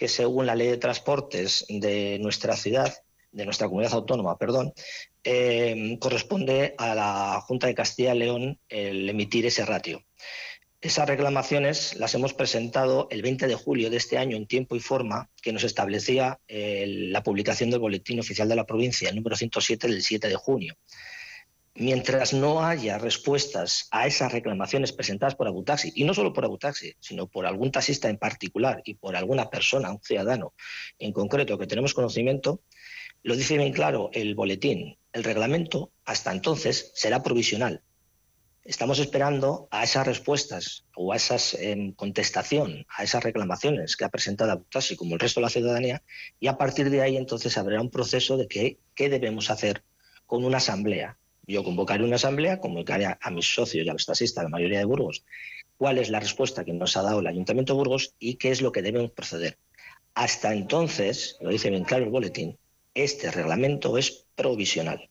[0.02, 2.91] que según la ley de transportes de nuestra ciudad,
[3.32, 4.74] de nuestra comunidad autónoma, perdón,
[5.24, 10.04] eh, corresponde a la Junta de Castilla y León el emitir ese ratio.
[10.82, 14.80] Esas reclamaciones las hemos presentado el 20 de julio de este año en tiempo y
[14.80, 19.88] forma que nos establecía la publicación del Boletín Oficial de la Provincia, el número 107
[19.88, 20.78] del 7 de junio.
[21.74, 26.95] Mientras no haya respuestas a esas reclamaciones presentadas por Abutaxi, y no solo por Abutaxi,
[26.99, 30.53] sino por algún taxista en particular y por alguna persona, un ciudadano
[30.99, 32.61] en concreto que tenemos conocimiento,
[33.24, 34.97] lo dice bien claro el boletín.
[35.13, 37.82] El reglamento hasta entonces será provisional.
[38.63, 44.09] Estamos esperando a esas respuestas o a esa em, contestación, a esas reclamaciones que ha
[44.09, 46.03] presentado Abutaxi como el resto de la ciudadanía
[46.38, 49.84] y a partir de ahí entonces habrá un proceso de qué, qué debemos hacer
[50.26, 51.17] con una asamblea
[51.48, 54.86] yo convocaré una asamblea, comunicaré a, mis socios y a los taxistas, la mayoría de
[54.86, 55.24] Burgos,
[55.78, 58.62] cuál es la respuesta que nos ha dado el Ayuntamiento de Burgos y qué es
[58.62, 59.58] lo que debemos proceder.
[60.14, 62.58] Hasta entonces, lo dice bien claro el boletín,
[62.94, 65.10] este reglamento es provisional.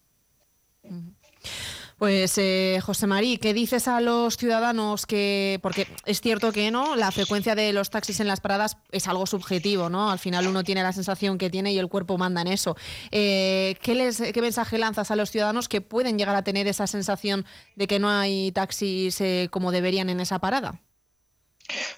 [2.01, 6.97] Pues eh, José María, ¿qué dices a los ciudadanos que, porque es cierto que no,
[6.97, 10.11] la frecuencia de los taxis en las paradas es algo subjetivo, ¿no?
[10.11, 12.75] Al final uno tiene la sensación que tiene y el cuerpo manda en eso.
[13.11, 16.87] Eh, ¿qué, les, ¿Qué mensaje lanzas a los ciudadanos que pueden llegar a tener esa
[16.87, 17.45] sensación
[17.77, 20.81] de que no hay taxis eh, como deberían en esa parada?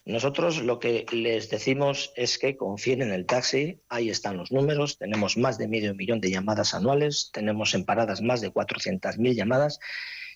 [0.05, 4.99] Nosotros lo que les decimos es que confíen en el taxi, ahí están los números,
[4.99, 9.79] tenemos más de medio millón de llamadas anuales, tenemos en paradas más de 400.000 llamadas,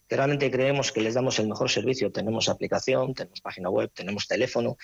[0.08, 2.12] que realmente creemos que les damos el mejor servicio.
[2.12, 4.76] Tenemos aplicación, tenemos página web, tenemos teléfono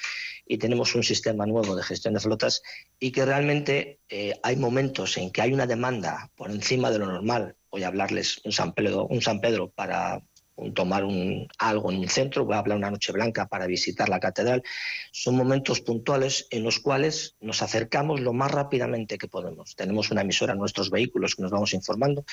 [0.46, 2.62] y tenemos un sistema nuevo de gestión de flotas
[2.98, 7.06] y que realmente eh, hay momentos en que hay una demanda por encima de lo
[7.06, 7.56] normal.
[7.70, 10.22] Voy a hablarles un San Pedro, un San Pedro para
[10.70, 14.20] tomar un, algo en un centro, voy a hablar una noche blanca para visitar la
[14.20, 14.62] catedral.
[15.10, 19.74] Son momentos puntuales en los cuales nos acercamos lo más rápidamente que podemos.
[19.74, 22.24] Tenemos una emisora en nuestros vehículos que nos vamos informando.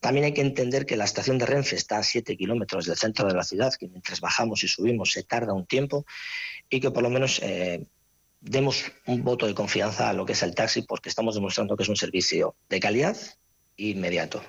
[0.00, 3.26] También hay que entender que la estación de Renfe está a 7 kilómetros del centro
[3.26, 6.04] de la ciudad, que mientras bajamos y subimos se tarda un tiempo
[6.68, 7.86] y que por lo menos eh,
[8.42, 11.84] demos un voto de confianza a lo que es el taxi porque estamos demostrando que
[11.84, 13.16] es un servicio de calidad
[13.78, 14.42] e inmediato.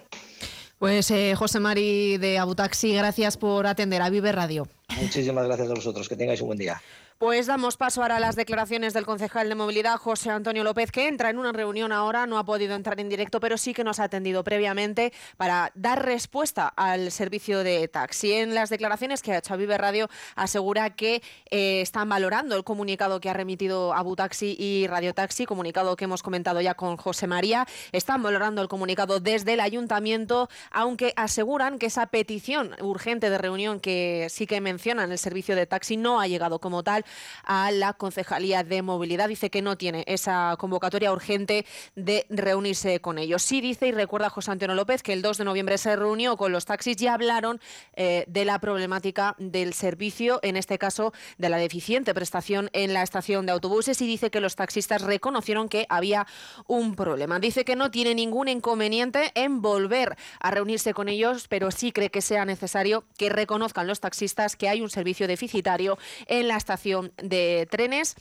[0.79, 4.67] Pues eh, José Mari de Abutaxi, gracias por atender a Vive Radio.
[5.01, 6.81] Muchísimas gracias a vosotros, que tengáis un buen día.
[7.17, 11.07] Pues damos paso ahora a las declaraciones del concejal de movilidad, José Antonio López, que
[11.07, 14.01] entra en una reunión ahora, no ha podido entrar en directo, pero sí que nos
[14.01, 18.33] ha atendido previamente para dar respuesta al servicio de taxi.
[18.33, 22.65] En las declaraciones que ha hecho a Vive Radio, asegura que eh, están valorando el
[22.65, 26.97] comunicado que ha remitido Abu Taxi y Radio Taxi, comunicado que hemos comentado ya con
[26.97, 27.65] José María.
[27.93, 33.79] Están valorando el comunicado desde el ayuntamiento, aunque aseguran que esa petición urgente de reunión
[33.79, 37.04] que sí que mencionan el servicio de taxi no ha llegado como tal
[37.43, 39.29] A la Concejalía de Movilidad.
[39.29, 43.43] Dice que no tiene esa convocatoria urgente de reunirse con ellos.
[43.43, 46.51] Sí dice y recuerda José Antonio López que el 2 de noviembre se reunió con
[46.51, 47.59] los taxis y hablaron
[47.95, 53.03] eh, de la problemática del servicio, en este caso de la deficiente prestación en la
[53.03, 56.25] estación de autobuses y dice que los taxistas reconocieron que había
[56.67, 57.39] un problema.
[57.39, 62.09] Dice que no tiene ningún inconveniente en volver a reunirse con ellos, pero sí cree
[62.09, 65.97] que sea necesario que reconozcan los taxistas que hay un servicio deficitario
[66.27, 68.15] en la estación de trenes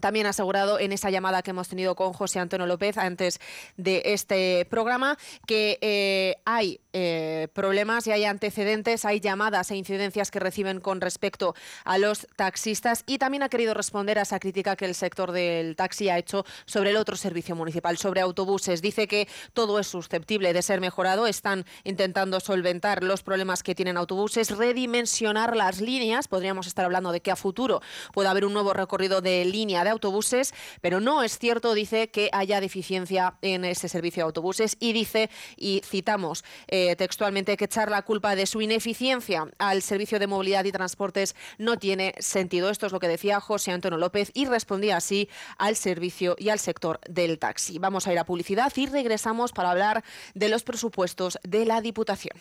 [0.00, 3.40] también ha asegurado en esa llamada que hemos tenido con José Antonio López antes
[3.76, 10.30] de este programa que eh, hay eh, problemas y hay antecedentes, hay llamadas e incidencias
[10.30, 13.04] que reciben con respecto a los taxistas.
[13.06, 16.44] Y también ha querido responder a esa crítica que el sector del taxi ha hecho
[16.66, 18.82] sobre el otro servicio municipal, sobre autobuses.
[18.82, 23.96] Dice que todo es susceptible de ser mejorado, están intentando solventar los problemas que tienen
[23.96, 27.80] autobuses, redimensionar las líneas, podríamos estar hablando de que a futuro
[28.12, 32.60] puede haber un nuevo recorrido de línea autobuses, pero no es cierto, dice, que haya
[32.60, 38.02] deficiencia en ese servicio de autobuses y dice, y citamos eh, textualmente, que echar la
[38.02, 42.70] culpa de su ineficiencia al servicio de movilidad y transportes no tiene sentido.
[42.70, 45.28] Esto es lo que decía José Antonio López y respondía así
[45.58, 47.78] al servicio y al sector del taxi.
[47.78, 52.36] Vamos a ir a publicidad y regresamos para hablar de los presupuestos de la Diputación.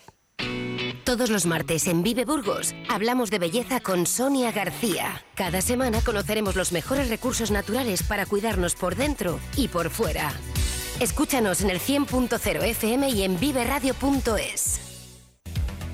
[1.07, 5.23] Todos los martes en Vive Burgos hablamos de belleza con Sonia García.
[5.35, 10.33] Cada semana conoceremos los mejores recursos naturales para cuidarnos por dentro y por fuera.
[10.99, 14.86] Escúchanos en el 100.0 FM y en viveradio.es.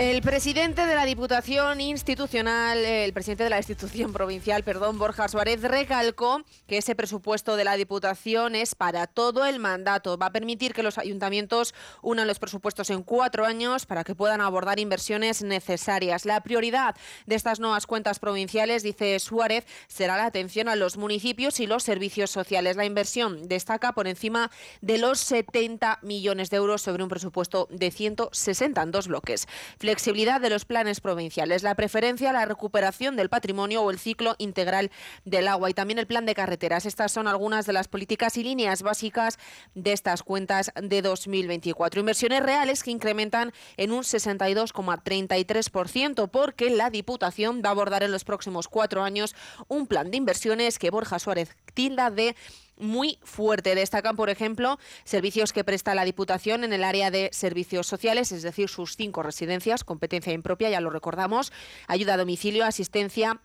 [0.00, 5.60] El presidente de la Diputación Institucional, el presidente de la institución provincial, perdón, Borja Suárez,
[5.60, 10.16] recalcó que ese presupuesto de la Diputación es para todo el mandato.
[10.16, 14.40] Va a permitir que los ayuntamientos unan los presupuestos en cuatro años para que puedan
[14.40, 16.24] abordar inversiones necesarias.
[16.24, 16.96] La prioridad
[17.26, 21.82] de estas nuevas cuentas provinciales, dice Suárez, será la atención a los municipios y los
[21.82, 22.76] servicios sociales.
[22.76, 27.90] La inversión destaca por encima de los 70 millones de euros sobre un presupuesto de
[27.90, 29.46] 160 en dos bloques
[29.90, 34.36] flexibilidad de los planes provinciales, la preferencia a la recuperación del patrimonio o el ciclo
[34.38, 34.92] integral
[35.24, 36.86] del agua y también el plan de carreteras.
[36.86, 39.36] Estas son algunas de las políticas y líneas básicas
[39.74, 41.98] de estas cuentas de 2024.
[41.98, 48.22] Inversiones reales que incrementan en un 62,33% porque la Diputación va a abordar en los
[48.22, 49.34] próximos cuatro años
[49.66, 52.36] un plan de inversiones que Borja Suárez tilda de
[52.80, 53.74] muy fuerte.
[53.74, 58.42] Destacan, por ejemplo, servicios que presta la Diputación en el área de servicios sociales, es
[58.42, 61.52] decir, sus cinco residencias, competencia impropia, ya lo recordamos,
[61.86, 63.40] ayuda a domicilio, asistencia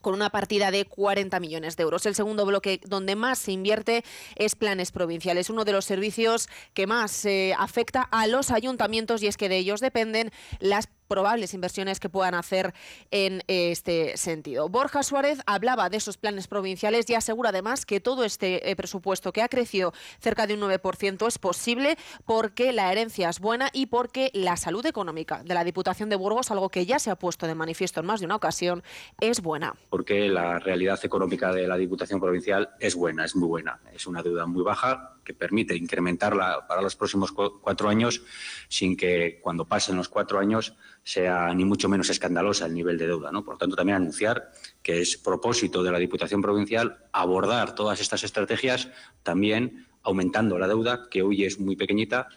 [0.00, 2.06] con una partida de 40 millones de euros.
[2.06, 4.04] El segundo bloque donde más se invierte
[4.36, 9.26] es planes provinciales, uno de los servicios que más eh, afecta a los ayuntamientos y
[9.26, 12.74] es que de ellos dependen las probables inversiones que puedan hacer
[13.10, 14.68] en este sentido.
[14.68, 19.32] Borja Suárez hablaba de esos planes provinciales y asegura además que todo este eh, presupuesto
[19.32, 23.86] que ha crecido cerca de un 9% es posible porque la herencia es buena y
[23.86, 27.46] porque la salud económica de la Diputación de Burgos, algo que ya se ha puesto
[27.46, 28.82] de manifiesto en más de una ocasión,
[29.20, 29.74] es buena.
[29.90, 33.80] Porque la realidad económica de la Diputación Provincial es buena, es muy buena.
[33.92, 38.22] Es una deuda muy baja que permite incrementarla para los próximos cuatro años
[38.66, 40.72] sin que cuando pasen los cuatro años
[41.04, 43.30] sea ni mucho menos escandalosa el nivel de deuda.
[43.30, 43.44] ¿no?
[43.44, 44.52] Por lo tanto, también anunciar
[44.82, 48.88] que es propósito de la Diputación Provincial abordar todas estas estrategias
[49.22, 52.28] también aumentando la deuda, que hoy es muy pequeñita,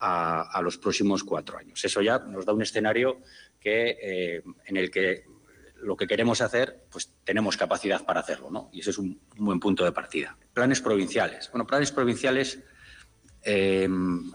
[0.00, 1.84] a, los próximos cuatro años.
[1.84, 3.18] Eso ya nos da un escenario
[3.60, 5.24] que, eh, en el que
[5.82, 8.68] lo que queremos hacer, pues tenemos capacidad para hacerlo, ¿no?
[8.72, 10.36] Y ese es un, buen punto de partida.
[10.52, 11.50] Planes provinciales.
[11.50, 12.60] Bueno, planes provinciales
[13.42, 13.88] eh,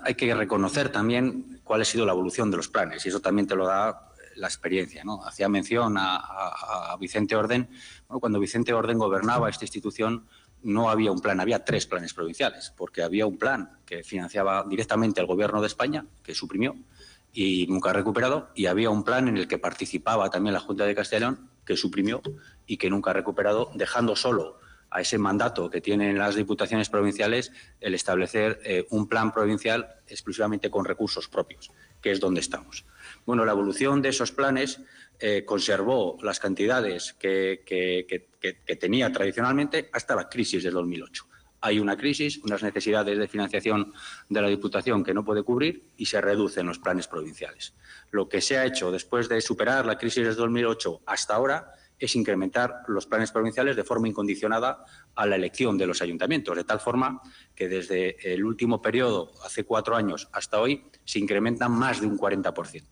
[0.04, 3.48] hay que reconocer también cuál ha sido la evolución de los planes y eso también
[3.48, 5.04] te lo da la experiencia.
[5.04, 5.24] ¿no?
[5.24, 7.70] Hacía mención a, Vicente Orden.
[8.08, 10.26] cuando Vicente Orden gobernaba esta institución
[10.64, 15.22] no había un plan, había tres planes provinciales, porque había un plan que financiaba directamente
[15.22, 16.76] el Gobierno de España, que suprimió
[17.38, 20.96] y nunca recuperado, y había un plan en el que participaba también la Junta de
[20.96, 22.22] Castellón, que suprimió
[22.66, 24.58] y que nunca ha recuperado, dejando solo
[24.90, 30.72] a ese mandato que tienen las diputaciones provinciales el establecer eh, un plan provincial exclusivamente
[30.72, 31.72] con recursos propios,
[32.02, 32.86] que es donde estamos.
[33.26, 34.80] Bueno, la evolución de esos planes
[35.20, 37.66] eh, conservó las cantidades que,
[38.80, 41.26] tenía tradicionalmente hasta la crisis del 2008.
[41.66, 43.92] Hay una crisis, unas necesidades de financiación
[44.30, 47.74] de la Diputación que no puede cubrir y se reducen los planes provinciales.
[48.12, 52.16] Lo que se ha hecho después de superar la crisis de 2008 hasta ahora es
[52.16, 54.86] incrementar los planes provinciales de forma incondicionada
[55.16, 57.20] a la elección de los ayuntamientos, de tal forma
[57.56, 62.18] que desde el último periodo, hace cuatro años, hasta hoy, se incrementan más de un
[62.18, 62.84] 40%.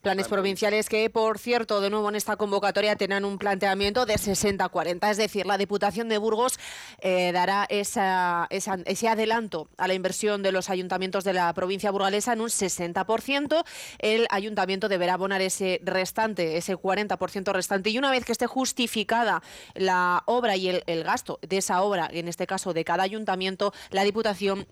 [0.00, 5.10] Planes provinciales que, por cierto, de nuevo en esta convocatoria tienen un planteamiento de 60-40,
[5.10, 6.58] es decir, la Diputación de Burgos
[7.00, 12.32] eh, dará esa, ese adelanto a la inversión de los ayuntamientos de la provincia burgalesa
[12.32, 13.62] en un 60%.
[13.98, 19.42] El ayuntamiento deberá abonar ese restante, ese 40% restante, y una vez que esté justificada
[19.74, 23.74] la obra y el, el gasto de esa obra, en este caso de cada ayuntamiento,
[23.90, 24.66] la Diputación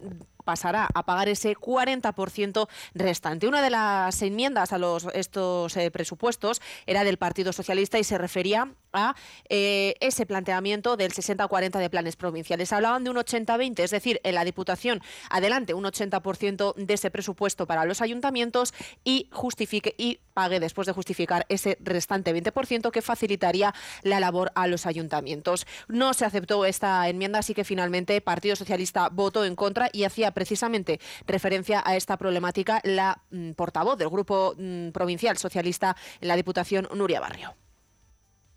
[0.48, 3.46] pasará a pagar ese 40% restante.
[3.46, 4.78] Una de las enmiendas a
[5.12, 9.14] estos eh, presupuestos era del Partido Socialista y se refería a
[9.50, 12.72] eh, ese planteamiento del 60-40 de planes provinciales.
[12.72, 17.66] Hablaban de un 80-20, es decir, en la Diputación adelante un 80% de ese presupuesto
[17.66, 18.72] para los ayuntamientos
[19.04, 23.74] y justifique y pague después de justificar ese restante 20% que facilitaría
[24.04, 25.66] la labor a los ayuntamientos.
[25.88, 30.30] No se aceptó esta enmienda, así que finalmente Partido Socialista votó en contra y hacía
[30.30, 36.36] precisamente referencia a esta problemática la mm, portavoz del Grupo mm, Provincial Socialista en la
[36.36, 37.56] Diputación, Nuria Barrio.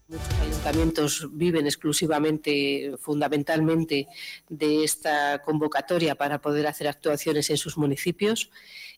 [0.07, 4.07] Muchos ayuntamientos viven exclusivamente, fundamentalmente,
[4.49, 8.51] de esta convocatoria para poder hacer actuaciones en sus municipios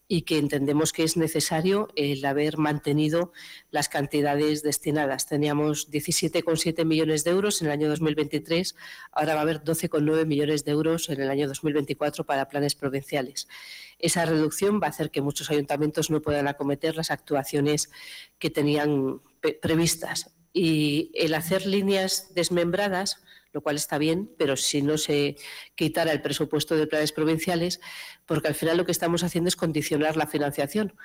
[0.08, 3.32] y que entendemos que es necesario el haber mantenido
[3.72, 5.28] las cantidades destinadas.
[5.28, 8.76] Teníamos 17,7 millones de euros en el año 2023,
[9.12, 13.48] ahora va a haber 12,9 millones de euros en el año 2024 para planes provinciales.
[13.98, 17.90] Esa reducción va a hacer que muchos ayuntamientos no puedan acometer las actuaciones
[18.40, 19.22] que tenían
[19.62, 20.32] previstas.
[20.52, 23.24] Y el hacer líneas desmembradas
[23.54, 25.38] lo cual está bien, pero si no se
[25.76, 27.80] quitara el presupuesto de planes provinciales,
[28.26, 30.96] porque al final lo que estamos haciendo es condicionar la financiación,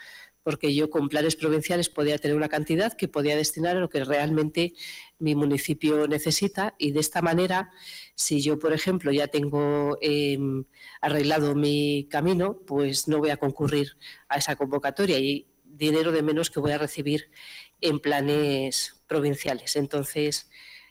[0.43, 4.03] porque yo con planes provinciales podía tener una cantidad que podía destinar a lo que
[4.03, 4.73] realmente
[5.19, 7.71] mi municipio necesita y de esta manera,
[8.15, 10.65] si yo, por ejemplo, ya tengo em,
[11.03, 16.51] arreglado mi camino, pues no voy a concurrir a esa convocatoria y dinero de menos
[16.51, 17.31] que voy a recibir
[17.83, 19.77] en planes provinciales.
[19.77, 20.49] Entonces,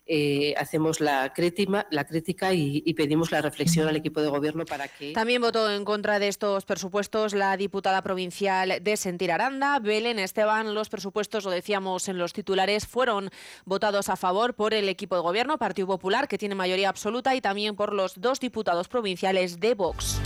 [0.07, 4.65] eh, hacemos la crítica, la crítica y, y, pedimos la reflexión al equipo de gobierno
[4.65, 5.13] para que.
[5.13, 10.73] También votó en contra de estos presupuestos la diputada provincial de Sentir Aranda, Belén Esteban.
[10.73, 13.29] Los presupuestos, lo decíamos en los titulares, fueron
[13.65, 17.41] votados a favor por el equipo de gobierno, Partido Popular, que tiene mayoría absoluta, y
[17.41, 20.21] también por los dos diputados provinciales de Vox.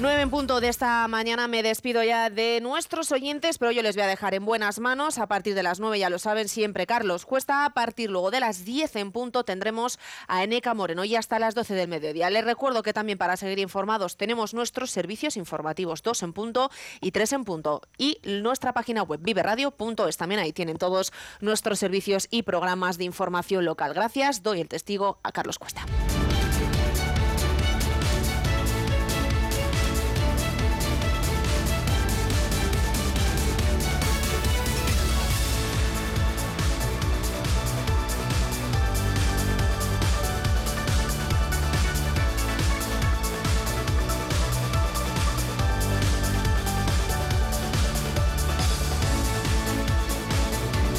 [0.00, 3.94] 9 en punto de esta mañana me despido ya de nuestros oyentes, pero yo les
[3.94, 5.18] voy a dejar en buenas manos.
[5.18, 7.64] A partir de las 9 ya lo saben siempre Carlos Cuesta.
[7.64, 11.54] A partir luego de las 10 en punto tendremos a Eneca Moreno y hasta las
[11.54, 12.28] 12 del mediodía.
[12.28, 16.70] Les recuerdo que también para seguir informados tenemos nuestros servicios informativos 2 en punto
[17.00, 17.80] y 3 en punto.
[17.96, 20.16] Y nuestra página web viveradio.es.
[20.16, 23.94] También ahí tienen todos nuestros servicios y programas de información local.
[23.94, 24.42] Gracias.
[24.42, 25.86] Doy el testigo a Carlos Cuesta.